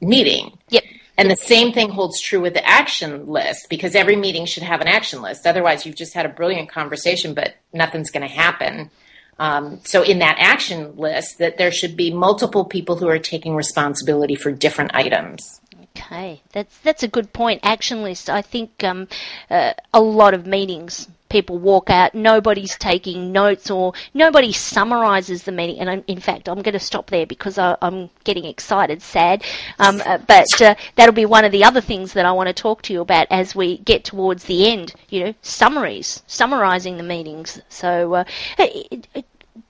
meeting. 0.00 0.58
Yep. 0.70 0.84
And 1.18 1.30
the 1.30 1.36
same 1.36 1.72
thing 1.72 1.88
holds 1.88 2.20
true 2.20 2.40
with 2.40 2.54
the 2.54 2.66
action 2.66 3.26
list 3.26 3.68
because 3.70 3.94
every 3.94 4.16
meeting 4.16 4.44
should 4.44 4.62
have 4.62 4.82
an 4.82 4.88
action 4.88 5.22
list. 5.22 5.46
Otherwise, 5.46 5.86
you've 5.86 5.96
just 5.96 6.12
had 6.12 6.26
a 6.26 6.30
brilliant 6.30 6.68
conversation, 6.68 7.32
but 7.32 7.54
nothing's 7.72 8.10
going 8.10 8.26
to 8.26 8.34
happen. 8.34 8.90
Um, 9.38 9.80
so 9.84 10.02
in 10.02 10.18
that 10.18 10.36
action 10.38 10.96
list, 10.96 11.38
that 11.38 11.56
there 11.56 11.72
should 11.72 11.96
be 11.96 12.12
multiple 12.12 12.64
people 12.64 12.96
who 12.96 13.08
are 13.08 13.18
taking 13.18 13.54
responsibility 13.54 14.34
for 14.34 14.50
different 14.50 14.94
items. 14.94 15.60
Okay, 15.96 16.42
that's 16.52 16.76
that's 16.78 17.02
a 17.02 17.08
good 17.08 17.32
point. 17.32 17.60
Action 17.62 18.02
list. 18.02 18.28
I 18.28 18.42
think 18.42 18.84
um, 18.84 19.08
uh, 19.48 19.72
a 19.94 20.00
lot 20.00 20.34
of 20.34 20.46
meetings 20.46 21.08
people 21.36 21.58
walk 21.58 21.90
out, 21.90 22.14
nobody's 22.14 22.78
taking 22.78 23.30
notes 23.30 23.70
or 23.70 23.92
nobody 24.14 24.52
summarizes 24.52 25.42
the 25.42 25.52
meeting. 25.52 25.78
And 25.80 25.90
I'm, 25.90 26.04
in 26.06 26.18
fact, 26.18 26.48
I'm 26.48 26.62
going 26.62 26.72
to 26.72 26.78
stop 26.78 27.10
there 27.10 27.26
because 27.26 27.58
I, 27.58 27.76
am 27.82 28.08
getting 28.24 28.46
excited, 28.46 29.02
sad. 29.02 29.44
Um, 29.78 30.00
uh, 30.06 30.16
but 30.26 30.62
uh, 30.62 30.74
that'll 30.94 31.14
be 31.14 31.26
one 31.26 31.44
of 31.44 31.52
the 31.52 31.62
other 31.62 31.82
things 31.82 32.14
that 32.14 32.24
I 32.24 32.32
want 32.32 32.46
to 32.46 32.54
talk 32.54 32.80
to 32.82 32.94
you 32.94 33.02
about 33.02 33.26
as 33.30 33.54
we 33.54 33.76
get 33.76 34.02
towards 34.02 34.44
the 34.44 34.70
end. 34.70 34.94
You 35.10 35.24
know, 35.24 35.34
summaries, 35.42 36.22
summarizing 36.26 36.96
the 36.96 37.02
meetings. 37.02 37.60
So, 37.68 38.14
uh, 38.14 38.24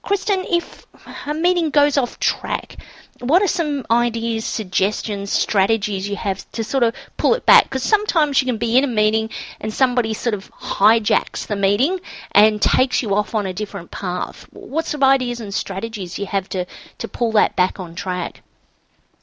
Kristin, 0.04 0.46
if 0.48 0.86
a 1.26 1.34
meeting 1.34 1.70
goes 1.70 1.98
off 1.98 2.20
track, 2.20 2.76
what 3.20 3.42
are 3.42 3.46
some 3.46 3.86
ideas, 3.90 4.44
suggestions, 4.44 5.30
strategies 5.30 6.08
you 6.08 6.16
have 6.16 6.50
to 6.52 6.62
sort 6.62 6.82
of 6.82 6.94
pull 7.16 7.34
it 7.34 7.46
back? 7.46 7.64
Because 7.64 7.82
sometimes 7.82 8.40
you 8.40 8.46
can 8.46 8.58
be 8.58 8.76
in 8.76 8.84
a 8.84 8.88
meeting 8.88 9.30
and 9.60 9.72
somebody 9.72 10.12
sort 10.12 10.34
of 10.34 10.50
hijacks 10.52 11.46
the 11.46 11.56
meeting 11.56 11.98
and 12.32 12.60
takes 12.60 13.02
you 13.02 13.14
off 13.14 13.34
on 13.34 13.46
a 13.46 13.52
different 13.52 13.90
path. 13.90 14.46
What 14.52 14.86
sort 14.86 15.02
of 15.02 15.08
ideas 15.08 15.40
and 15.40 15.52
strategies 15.52 16.18
you 16.18 16.26
have 16.26 16.48
to, 16.50 16.66
to 16.98 17.08
pull 17.08 17.32
that 17.32 17.56
back 17.56 17.80
on 17.80 17.94
track? 17.94 18.42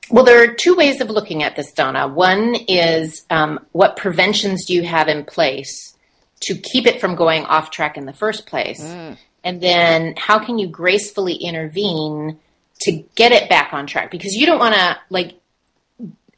Well, 0.09 0.25
there 0.25 0.43
are 0.43 0.53
two 0.53 0.75
ways 0.75 0.99
of 0.99 1.09
looking 1.09 1.43
at 1.43 1.55
this, 1.55 1.71
Donna. 1.71 2.07
One 2.07 2.55
is 2.67 3.23
um, 3.29 3.65
what 3.71 3.95
preventions 3.95 4.65
do 4.65 4.73
you 4.73 4.83
have 4.83 5.07
in 5.07 5.23
place 5.23 5.95
to 6.41 6.55
keep 6.55 6.85
it 6.85 6.99
from 6.99 7.15
going 7.15 7.45
off 7.45 7.71
track 7.71 7.97
in 7.97 8.05
the 8.05 8.13
first 8.13 8.45
place? 8.45 8.83
Mm. 8.83 9.17
and 9.43 9.61
then 9.61 10.13
how 10.17 10.39
can 10.39 10.57
you 10.57 10.67
gracefully 10.67 11.35
intervene 11.35 12.39
to 12.83 13.03
get 13.15 13.31
it 13.31 13.49
back 13.49 13.73
on 13.73 13.87
track? 13.87 14.11
Because 14.11 14.33
you 14.35 14.45
don't 14.45 14.59
want 14.59 14.75
to 14.75 14.97
like 15.09 15.39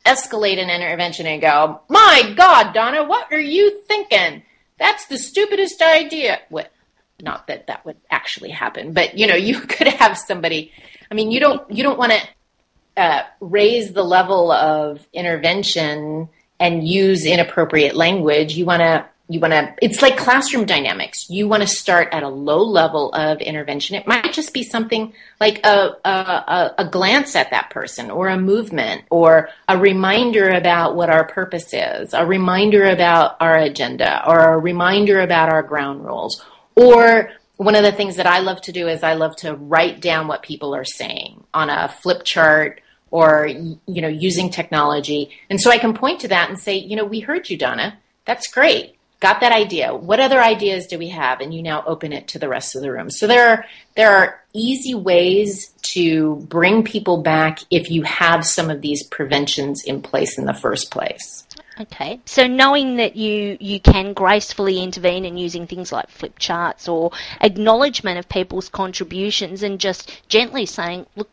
escalate 0.05 0.60
an 0.60 0.69
intervention 0.69 1.25
and 1.25 1.41
go, 1.41 1.81
"My 1.89 2.34
God, 2.36 2.73
Donna, 2.73 3.03
what 3.03 3.31
are 3.31 3.39
you 3.39 3.81
thinking? 3.88 4.43
That's 4.77 5.05
the 5.05 5.17
stupidest 5.17 5.81
idea." 5.81 6.39
What? 6.49 6.71
Not 7.21 7.47
that 7.47 7.67
that 7.67 7.86
would 7.86 7.97
actually 8.10 8.49
happen, 8.49 8.93
but 8.93 9.17
you 9.17 9.27
know, 9.27 9.36
you 9.49 9.60
could 9.60 9.88
have 9.88 10.17
somebody. 10.17 10.71
I 11.12 11.13
mean, 11.13 11.31
you 11.31 11.39
don't 11.39 11.69
you 11.71 11.84
don't 11.84 11.99
want 11.99 12.13
to 12.13 13.01
uh, 13.01 13.23
raise 13.39 13.93
the 13.93 14.03
level 14.03 14.51
of 14.51 15.05
intervention 15.13 16.29
and 16.60 16.88
use 16.88 17.25
inappropriate 17.25 17.95
language. 17.95 18.55
You 18.55 18.65
want 18.65 18.81
to 18.81 19.05
you 19.27 19.39
want 19.39 19.53
to 19.53 19.73
it's 19.81 20.01
like 20.01 20.17
classroom 20.17 20.65
dynamics. 20.65 21.29
You 21.29 21.47
want 21.47 21.61
to 21.61 21.67
start 21.67 22.09
at 22.11 22.21
a 22.21 22.29
low 22.29 22.61
level 22.61 23.11
of 23.13 23.41
intervention. 23.41 23.95
It 23.95 24.05
might 24.05 24.33
just 24.33 24.53
be 24.53 24.63
something 24.63 25.13
like 25.39 25.65
a, 25.65 25.95
a, 26.05 26.73
a, 26.77 26.85
glance 26.85 27.35
at 27.35 27.49
that 27.49 27.71
person 27.71 28.11
or 28.11 28.27
a 28.27 28.38
movement 28.38 29.03
or 29.09 29.49
a 29.67 29.77
reminder 29.77 30.49
about 30.49 30.95
what 30.95 31.09
our 31.09 31.25
purpose 31.25 31.73
is 31.73 32.13
a 32.13 32.25
reminder 32.25 32.85
about 32.85 33.38
our 33.39 33.57
agenda 33.57 34.23
or 34.27 34.53
a 34.53 34.59
reminder 34.59 35.21
about 35.21 35.49
our 35.49 35.63
ground 35.63 36.05
rules. 36.05 36.43
Or 36.75 37.31
one 37.57 37.75
of 37.75 37.83
the 37.83 37.91
things 37.91 38.17
that 38.17 38.27
i 38.27 38.39
love 38.39 38.61
to 38.61 38.73
do 38.73 38.89
is 38.89 39.01
i 39.01 39.13
love 39.13 39.33
to 39.38 39.55
write 39.55 40.01
down 40.01 40.27
what 40.27 40.43
people 40.43 40.75
are 40.75 40.83
saying 40.83 41.41
on 41.53 41.69
a 41.69 41.88
flip 41.88 42.23
chart 42.25 42.81
or 43.11 43.47
you 43.47 43.79
know 43.88 44.07
using 44.07 44.51
technology. 44.51 45.31
And 45.49 45.59
so 45.59 45.71
i 45.71 45.79
can 45.79 45.95
point 45.95 46.19
to 46.21 46.27
that 46.27 46.49
and 46.49 46.59
say 46.59 46.75
you 46.75 46.95
know 46.95 47.05
we 47.05 47.21
heard 47.21 47.49
you 47.49 47.57
donna. 47.57 47.97
That's 48.25 48.47
great 48.47 48.94
got 49.25 49.39
that 49.39 49.51
idea. 49.51 49.95
What 49.95 50.19
other 50.19 50.39
ideas 50.39 50.85
do 50.85 50.99
we 50.99 51.09
have? 51.09 51.41
And 51.41 51.51
you 51.51 51.63
now 51.63 51.83
open 51.88 52.13
it 52.13 52.27
to 52.29 52.39
the 52.39 52.47
rest 52.47 52.75
of 52.75 52.83
the 52.83 52.91
room. 52.91 53.09
So 53.09 53.25
there 53.25 53.49
are 53.49 53.65
there 53.95 54.15
are 54.15 54.39
easy 54.53 54.93
ways 54.93 55.73
to 55.93 56.35
bring 56.47 56.83
people 56.83 57.23
back 57.23 57.59
if 57.71 57.89
you 57.89 58.03
have 58.03 58.45
some 58.45 58.69
of 58.69 58.81
these 58.81 59.01
preventions 59.01 59.83
in 59.83 60.03
place 60.03 60.38
in 60.38 60.45
the 60.45 60.53
first 60.53 60.91
place. 60.91 61.44
Okay, 61.77 62.21
so 62.23 62.47
knowing 62.47 62.95
that 62.95 63.17
you 63.17 63.57
you 63.59 63.81
can 63.81 64.13
gracefully 64.13 64.81
intervene 64.81 65.25
and 65.25 65.38
using 65.38 65.67
things 65.67 65.91
like 65.91 66.09
flip 66.09 66.39
charts 66.39 66.88
or 66.88 67.11
acknowledgement 67.41 68.17
of 68.17 68.29
people's 68.29 68.69
contributions 68.69 69.61
and 69.61 69.77
just 69.77 70.21
gently 70.29 70.65
saying, 70.65 71.05
look, 71.17 71.29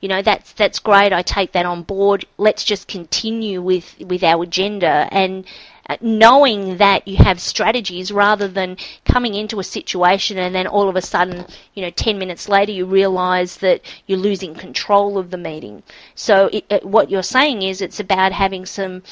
you 0.00 0.08
know 0.08 0.22
that's 0.22 0.52
that's 0.52 0.78
great. 0.78 1.12
I 1.12 1.20
take 1.20 1.52
that 1.52 1.66
on 1.66 1.82
board. 1.82 2.24
Let's 2.38 2.64
just 2.64 2.88
continue 2.88 3.60
with 3.60 3.98
with 4.00 4.24
our 4.24 4.44
agenda 4.44 5.08
and 5.10 5.44
uh, 5.90 5.98
knowing 6.00 6.78
that 6.78 7.06
you 7.06 7.18
have 7.18 7.38
strategies 7.38 8.10
rather 8.10 8.48
than 8.48 8.78
coming 9.04 9.34
into 9.34 9.60
a 9.60 9.64
situation 9.64 10.38
and 10.38 10.54
then 10.54 10.66
all 10.66 10.88
of 10.88 10.96
a 10.96 11.02
sudden, 11.02 11.44
you 11.74 11.82
know, 11.82 11.90
10 11.90 12.18
minutes 12.18 12.48
later 12.48 12.72
you 12.72 12.86
realize 12.86 13.58
that 13.58 13.82
you're 14.06 14.18
losing 14.18 14.54
control 14.54 15.18
of 15.18 15.30
the 15.30 15.36
meeting. 15.36 15.82
So 16.14 16.46
it, 16.46 16.64
it, 16.70 16.84
what 16.86 17.10
you're 17.10 17.22
saying 17.22 17.60
is 17.60 17.82
it's 17.82 18.00
about 18.00 18.32
having 18.32 18.64
some 18.64 19.02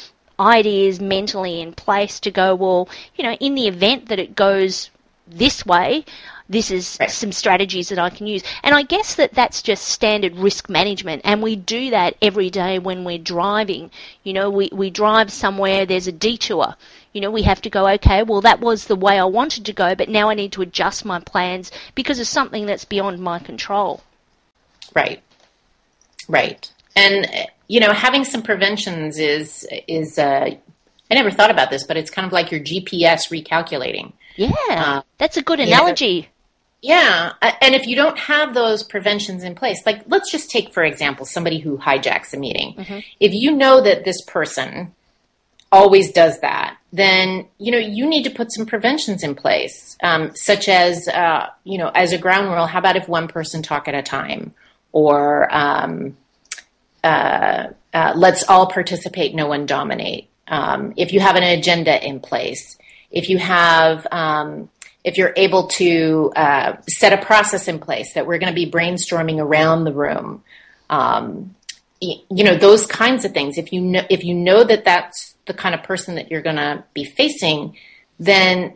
ideas 0.41 1.01
mentally 1.01 1.61
in 1.61 1.73
place 1.73 2.19
to 2.21 2.31
go, 2.31 2.55
well, 2.55 2.89
you 3.15 3.23
know, 3.25 3.35
in 3.35 3.55
the 3.55 3.69
event 3.69 4.09
that 4.09 4.19
it 4.19 4.35
goes 4.35 4.91
this 5.29 5.65
way, 5.67 6.05
this 6.49 6.73
is 6.73 6.97
right. 6.99 7.11
some 7.11 7.31
strategies 7.31 7.91
that 7.91 7.99
I 7.99 8.11
can 8.11 8.27
use. 8.27 8.43
And 8.65 8.75
I 8.75 8.83
guess 8.83 9.15
that 9.15 9.35
that's 9.35 9.63
just 9.63 9.85
standard 9.85 10.37
risk 10.37 10.69
management. 10.69 11.23
And 11.25 11.43
we 11.43 11.55
do 11.55 11.91
that 11.91 12.17
every 12.21 12.51
day 12.51 12.81
when 12.81 13.05
we're 13.05 13.19
driving. 13.19 13.93
You 14.25 14.33
know, 14.33 14.51
we, 14.51 14.69
we 14.73 14.91
drive 14.91 15.31
somewhere, 15.33 15.87
there's 15.87 16.09
a 16.09 16.13
detour. 16.13 16.75
You 17.13 17.21
know, 17.21 17.31
we 17.31 17.43
have 17.43 17.63
to 17.63 17.71
go, 17.71 17.87
okay, 17.89 18.25
well, 18.25 18.41
that 18.41 18.61
was 18.61 18.87
the 18.87 18.97
way 18.97 19.19
I 19.19 19.25
wanted 19.25 19.65
to 19.67 19.73
go, 19.73 19.95
but 19.95 20.09
now 20.09 20.29
I 20.29 20.35
need 20.35 20.53
to 20.53 20.63
adjust 20.63 21.05
my 21.05 21.21
plans 21.21 21.71
because 21.95 22.19
of 22.19 22.27
something 22.27 22.67
that's 22.67 22.85
beyond 22.85 23.21
my 23.21 23.39
control. 23.39 24.03
Right. 24.95 25.23
Right. 26.29 26.71
And, 26.97 27.29
you 27.69 27.81
know, 27.81 27.93
having 27.93 28.25
some 28.25 28.43
preventions 28.43 29.19
is, 29.19 29.67
is, 29.89 30.19
uh, 30.19 30.51
I 31.11 31.15
never 31.15 31.31
thought 31.31 31.51
about 31.51 31.71
this, 31.71 31.85
but 31.85 31.97
it's 31.97 32.11
kind 32.11 32.27
of 32.27 32.33
like 32.33 32.51
your 32.51 32.61
GPS 32.61 33.31
recalculating. 33.31 34.13
Yeah, 34.37 34.51
uh, 34.69 35.03
that's 35.19 35.37
a 35.37 35.43
good 35.43 35.61
analogy. 35.61 36.29
Yeah, 36.83 37.33
and 37.43 37.75
if 37.75 37.87
you 37.87 37.95
don't 37.95 38.19
have 38.19 38.55
those 38.55 38.83
preventions 38.83 39.45
in 39.45 39.55
place, 39.55 39.85
like 39.85 40.03
let's 40.07 40.31
just 40.31 40.51
take 40.51 40.73
for 40.73 40.83
example 40.83 41.27
somebody 41.27 41.59
who 41.59 41.77
hijacks 41.77 42.33
a 42.33 42.39
meeting. 42.39 42.75
Mm-hmm. 42.75 42.99
If 43.19 43.35
you 43.35 43.55
know 43.55 43.83
that 43.83 44.05
this 44.05 44.23
person 44.23 44.95
always 45.71 46.11
does 46.13 46.41
that, 46.41 46.79
then 46.91 47.49
you 47.59 47.71
know 47.71 47.79
you 47.79 48.07
need 48.07 48.23
to 48.25 48.31
put 48.31 48.51
some 48.51 48.65
preventions 48.65 49.23
in 49.23 49.35
place, 49.35 49.99
um, 50.03 50.35
such 50.35 50.69
as 50.69 51.07
uh, 51.09 51.49
you 51.65 51.77
know 51.77 51.89
as 51.89 52.13
a 52.13 52.19
ground 52.19 52.49
rule. 52.49 52.67
How 52.67 52.79
about 52.79 52.97
if 52.97 53.09
one 53.09 53.29
person 53.29 53.63
talk 53.63 53.87
at 53.87 53.95
a 53.95 54.03
time, 54.03 54.55
or 54.93 55.55
um, 55.55 56.17
uh, 57.03 57.69
uh, 57.93 58.13
let's 58.17 58.45
all 58.49 58.67
participate, 58.67 59.35
no 59.35 59.47
one 59.47 59.67
dominate. 59.67 60.29
Um, 60.49 60.95
if 60.97 61.13
you 61.13 61.21
have 61.21 61.37
an 61.37 61.43
agenda 61.43 62.05
in 62.05 62.21
place, 62.21 62.77
if 63.11 63.29
you 63.29 63.39
have 63.39 64.07
um, 64.11 64.69
if 65.05 65.17
you're 65.17 65.33
able 65.37 65.69
to 65.69 66.33
uh, 66.37 66.77
set 66.89 67.13
a 67.13 67.25
process 67.25 67.69
in 67.69 67.79
place 67.79 68.13
that 68.15 68.27
we're 68.27 68.39
going 68.39 68.53
to 68.53 68.55
be 68.55 68.71
brainstorming 68.71 69.39
around 69.39 69.85
the 69.85 69.93
room, 69.93 70.43
um, 70.91 71.55
you 72.01 72.45
know 72.45 72.57
those 72.57 72.87
kinds 72.87 73.25
of 73.25 73.33
things. 73.33 73.59
If 73.59 73.73
you 73.73 73.81
know 73.81 74.05
if 74.09 74.25
you 74.25 74.35
know 74.35 74.65
that 74.65 74.85
that's 74.85 75.35
the 75.47 75.55
kind 75.55 75.75
of 75.75 75.83
person 75.83 76.15
that 76.17 76.31
you're 76.31 76.43
going 76.43 76.57
to 76.57 76.85
be 76.95 77.05
facing, 77.05 77.77
then 78.19 78.75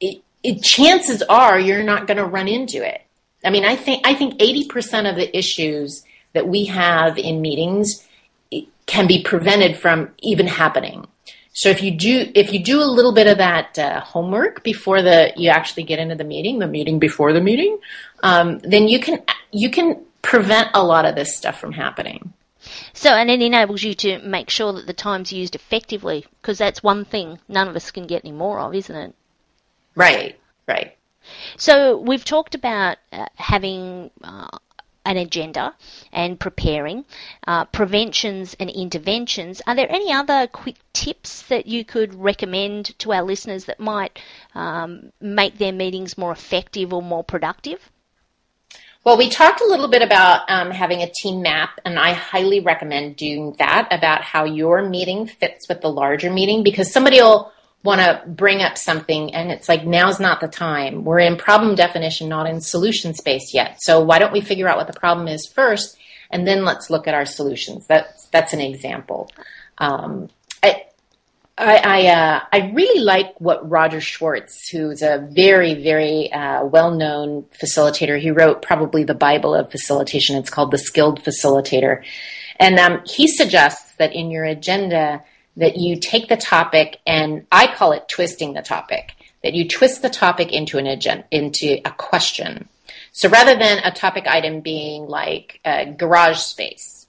it, 0.00 0.22
it, 0.42 0.62
chances 0.62 1.22
are 1.22 1.58
you're 1.58 1.82
not 1.82 2.06
going 2.06 2.16
to 2.16 2.24
run 2.24 2.48
into 2.48 2.84
it. 2.86 3.02
I 3.44 3.50
mean, 3.50 3.64
I 3.64 3.76
think 3.76 4.06
I 4.06 4.14
think 4.14 4.36
eighty 4.40 4.66
percent 4.66 5.06
of 5.06 5.16
the 5.16 5.36
issues 5.36 6.04
that 6.32 6.48
we 6.48 6.66
have 6.66 7.18
in 7.18 7.40
meetings 7.40 8.06
can 8.86 9.06
be 9.06 9.22
prevented 9.22 9.76
from 9.76 10.10
even 10.20 10.46
happening. 10.46 11.06
So 11.54 11.68
if 11.68 11.82
you 11.82 11.90
do 11.90 12.30
if 12.34 12.52
you 12.52 12.62
do 12.62 12.80
a 12.80 12.84
little 12.84 13.12
bit 13.12 13.26
of 13.26 13.38
that 13.38 13.78
uh, 13.78 14.00
homework 14.00 14.62
before 14.64 15.02
the 15.02 15.32
you 15.36 15.50
actually 15.50 15.82
get 15.82 15.98
into 15.98 16.14
the 16.14 16.24
meeting, 16.24 16.58
the 16.58 16.66
meeting 16.66 16.98
before 16.98 17.32
the 17.32 17.40
meeting, 17.40 17.78
um, 18.22 18.58
then 18.60 18.88
you 18.88 18.98
can 18.98 19.22
you 19.50 19.70
can 19.70 20.02
prevent 20.22 20.68
a 20.74 20.82
lot 20.82 21.04
of 21.04 21.14
this 21.14 21.36
stuff 21.36 21.60
from 21.60 21.72
happening. 21.72 22.32
So 22.94 23.10
and 23.10 23.30
it 23.30 23.42
enables 23.42 23.82
you 23.82 23.94
to 23.94 24.18
make 24.20 24.48
sure 24.48 24.72
that 24.72 24.86
the 24.86 24.94
time's 24.94 25.32
used 25.32 25.54
effectively 25.54 26.24
because 26.40 26.58
that's 26.58 26.82
one 26.82 27.04
thing 27.04 27.38
none 27.48 27.68
of 27.68 27.76
us 27.76 27.90
can 27.90 28.06
get 28.06 28.24
any 28.24 28.32
more 28.32 28.58
of, 28.60 28.74
isn't 28.74 28.96
it? 28.96 29.14
Right. 29.94 30.38
Right. 30.66 30.96
So 31.56 31.98
we've 31.98 32.24
talked 32.24 32.54
about 32.54 32.98
uh, 33.12 33.26
having 33.34 34.10
uh, 34.22 34.58
an 35.04 35.16
agenda 35.16 35.74
and 36.12 36.38
preparing, 36.38 37.04
uh, 37.46 37.64
preventions 37.66 38.54
and 38.60 38.70
interventions. 38.70 39.60
Are 39.66 39.74
there 39.74 39.90
any 39.90 40.12
other 40.12 40.46
quick 40.46 40.76
tips 40.92 41.42
that 41.48 41.66
you 41.66 41.84
could 41.84 42.14
recommend 42.14 42.98
to 43.00 43.12
our 43.12 43.22
listeners 43.22 43.64
that 43.66 43.80
might 43.80 44.18
um, 44.54 45.12
make 45.20 45.58
their 45.58 45.72
meetings 45.72 46.16
more 46.16 46.32
effective 46.32 46.92
or 46.92 47.02
more 47.02 47.24
productive? 47.24 47.90
Well, 49.04 49.18
we 49.18 49.28
talked 49.28 49.60
a 49.60 49.66
little 49.66 49.88
bit 49.88 50.02
about 50.02 50.48
um, 50.48 50.70
having 50.70 51.02
a 51.02 51.10
team 51.10 51.42
map, 51.42 51.80
and 51.84 51.98
I 51.98 52.12
highly 52.12 52.60
recommend 52.60 53.16
doing 53.16 53.56
that 53.58 53.88
about 53.90 54.22
how 54.22 54.44
your 54.44 54.88
meeting 54.88 55.26
fits 55.26 55.68
with 55.68 55.80
the 55.80 55.90
larger 55.90 56.30
meeting 56.30 56.62
because 56.62 56.92
somebody 56.92 57.20
will 57.20 57.52
want 57.82 58.00
to 58.00 58.22
bring 58.28 58.62
up 58.62 58.78
something 58.78 59.34
and 59.34 59.50
it's 59.50 59.68
like 59.68 59.84
now's 59.84 60.20
not 60.20 60.40
the 60.40 60.48
time 60.48 61.04
we're 61.04 61.18
in 61.18 61.36
problem 61.36 61.74
definition 61.74 62.28
not 62.28 62.48
in 62.48 62.60
solution 62.60 63.14
space 63.14 63.52
yet 63.52 63.82
so 63.82 64.00
why 64.00 64.18
don't 64.18 64.32
we 64.32 64.40
figure 64.40 64.68
out 64.68 64.76
what 64.76 64.86
the 64.86 64.98
problem 64.98 65.26
is 65.28 65.46
first 65.46 65.96
and 66.30 66.46
then 66.46 66.64
let's 66.64 66.90
look 66.90 67.08
at 67.08 67.14
our 67.14 67.26
solutions 67.26 67.86
that's 67.86 68.26
that's 68.26 68.52
an 68.52 68.60
example 68.60 69.30
um, 69.78 70.28
I, 70.62 70.84
I 71.58 71.76
I, 71.76 72.06
uh, 72.06 72.40
I, 72.52 72.70
really 72.72 73.02
like 73.04 73.38
what 73.38 73.68
Roger 73.68 74.00
Schwarz, 74.00 74.68
who's 74.68 75.02
a 75.02 75.18
very, 75.30 75.74
very 75.74 76.32
uh, 76.32 76.64
well-known 76.64 77.44
facilitator. 77.60 78.18
He 78.18 78.30
wrote 78.30 78.62
probably 78.62 79.04
the 79.04 79.14
Bible 79.14 79.54
of 79.54 79.70
facilitation. 79.70 80.36
It's 80.36 80.50
called 80.50 80.70
the 80.70 80.78
Skilled 80.78 81.22
Facilitator, 81.22 82.02
and 82.58 82.78
um, 82.78 83.02
he 83.04 83.28
suggests 83.28 83.94
that 83.96 84.14
in 84.14 84.30
your 84.30 84.44
agenda 84.44 85.22
that 85.56 85.76
you 85.76 85.98
take 85.98 86.28
the 86.28 86.36
topic 86.36 86.98
and 87.06 87.46
I 87.52 87.66
call 87.66 87.92
it 87.92 88.08
twisting 88.08 88.54
the 88.54 88.62
topic, 88.62 89.12
that 89.42 89.54
you 89.54 89.68
twist 89.68 90.02
the 90.02 90.10
topic 90.10 90.52
into 90.52 90.78
an 90.78 90.86
agenda, 90.86 91.24
into 91.30 91.80
a 91.84 91.90
question. 91.90 92.68
So 93.12 93.28
rather 93.28 93.54
than 93.56 93.78
a 93.78 93.90
topic 93.90 94.26
item 94.26 94.60
being 94.60 95.06
like 95.06 95.60
a 95.64 95.86
garage 95.86 96.38
space, 96.38 97.06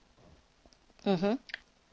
mm-hmm. 1.06 1.36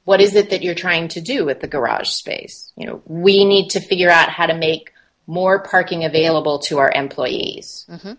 what 0.05 0.21
is 0.21 0.35
it 0.35 0.51
that 0.51 0.63
you're 0.63 0.75
trying 0.75 1.09
to 1.09 1.21
do 1.21 1.45
with 1.45 1.61
the 1.61 1.69
garage 1.69 2.09
space? 2.09 2.73
You 2.77 2.87
know, 2.87 3.03
we 3.07 3.45
need 3.45 3.71
to 3.71 3.81
figure 3.81 4.11
out 4.11 4.29
how 4.29 4.47
to 4.47 4.55
make 4.55 4.93
more 5.27 5.63
parking 5.63 6.05
available 6.05 6.59
to 6.59 6.79
our 6.79 6.91
employees. 6.91 7.87
Mm-hmm. 7.89 8.15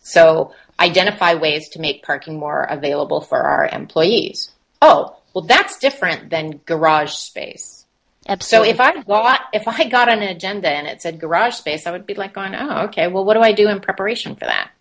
So 0.00 0.52
identify 0.80 1.34
ways 1.34 1.68
to 1.70 1.80
make 1.80 2.02
parking 2.02 2.38
more 2.38 2.64
available 2.64 3.20
for 3.20 3.38
our 3.38 3.68
employees. 3.68 4.50
Oh, 4.82 5.16
well, 5.38 5.46
that's 5.46 5.78
different 5.78 6.30
than 6.30 6.60
garage 6.66 7.12
space. 7.12 7.86
Absolutely. 8.26 8.70
So 8.70 8.74
if 8.74 8.80
I 8.80 9.02
got 9.04 9.40
if 9.52 9.68
I 9.68 9.88
got 9.88 10.08
an 10.08 10.20
agenda 10.20 10.68
and 10.68 10.88
it 10.88 11.00
said 11.00 11.20
garage 11.20 11.54
space, 11.54 11.86
I 11.86 11.92
would 11.92 12.06
be 12.06 12.14
like 12.14 12.34
going, 12.34 12.56
oh, 12.56 12.86
okay. 12.86 13.06
Well, 13.06 13.24
what 13.24 13.34
do 13.34 13.40
I 13.40 13.52
do 13.52 13.68
in 13.68 13.78
preparation 13.78 14.34
for 14.34 14.46
that? 14.46 14.72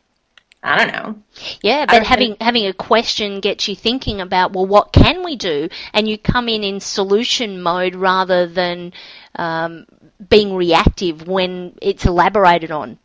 I 0.64 0.78
don't 0.80 0.92
know. 0.92 1.22
Yeah, 1.62 1.86
but 1.86 2.04
having 2.04 2.38
having 2.42 2.66
a 2.66 2.74
question 2.74 3.40
gets 3.40 3.68
you 3.68 3.76
thinking 3.76 4.20
about 4.20 4.54
well, 4.54 4.66
what 4.66 4.94
can 4.94 5.24
we 5.24 5.36
do, 5.36 5.70
and 5.94 6.08
you 6.08 6.18
come 6.18 6.50
in 6.50 6.64
in 6.64 6.80
solution 6.80 7.62
mode 7.62 7.94
rather 7.94 8.48
than 8.48 8.94
um, 9.36 9.86
being 10.28 10.56
reactive 10.56 11.28
when 11.28 11.78
it's 11.84 12.08
elaborated 12.08 12.72
on. 12.72 12.98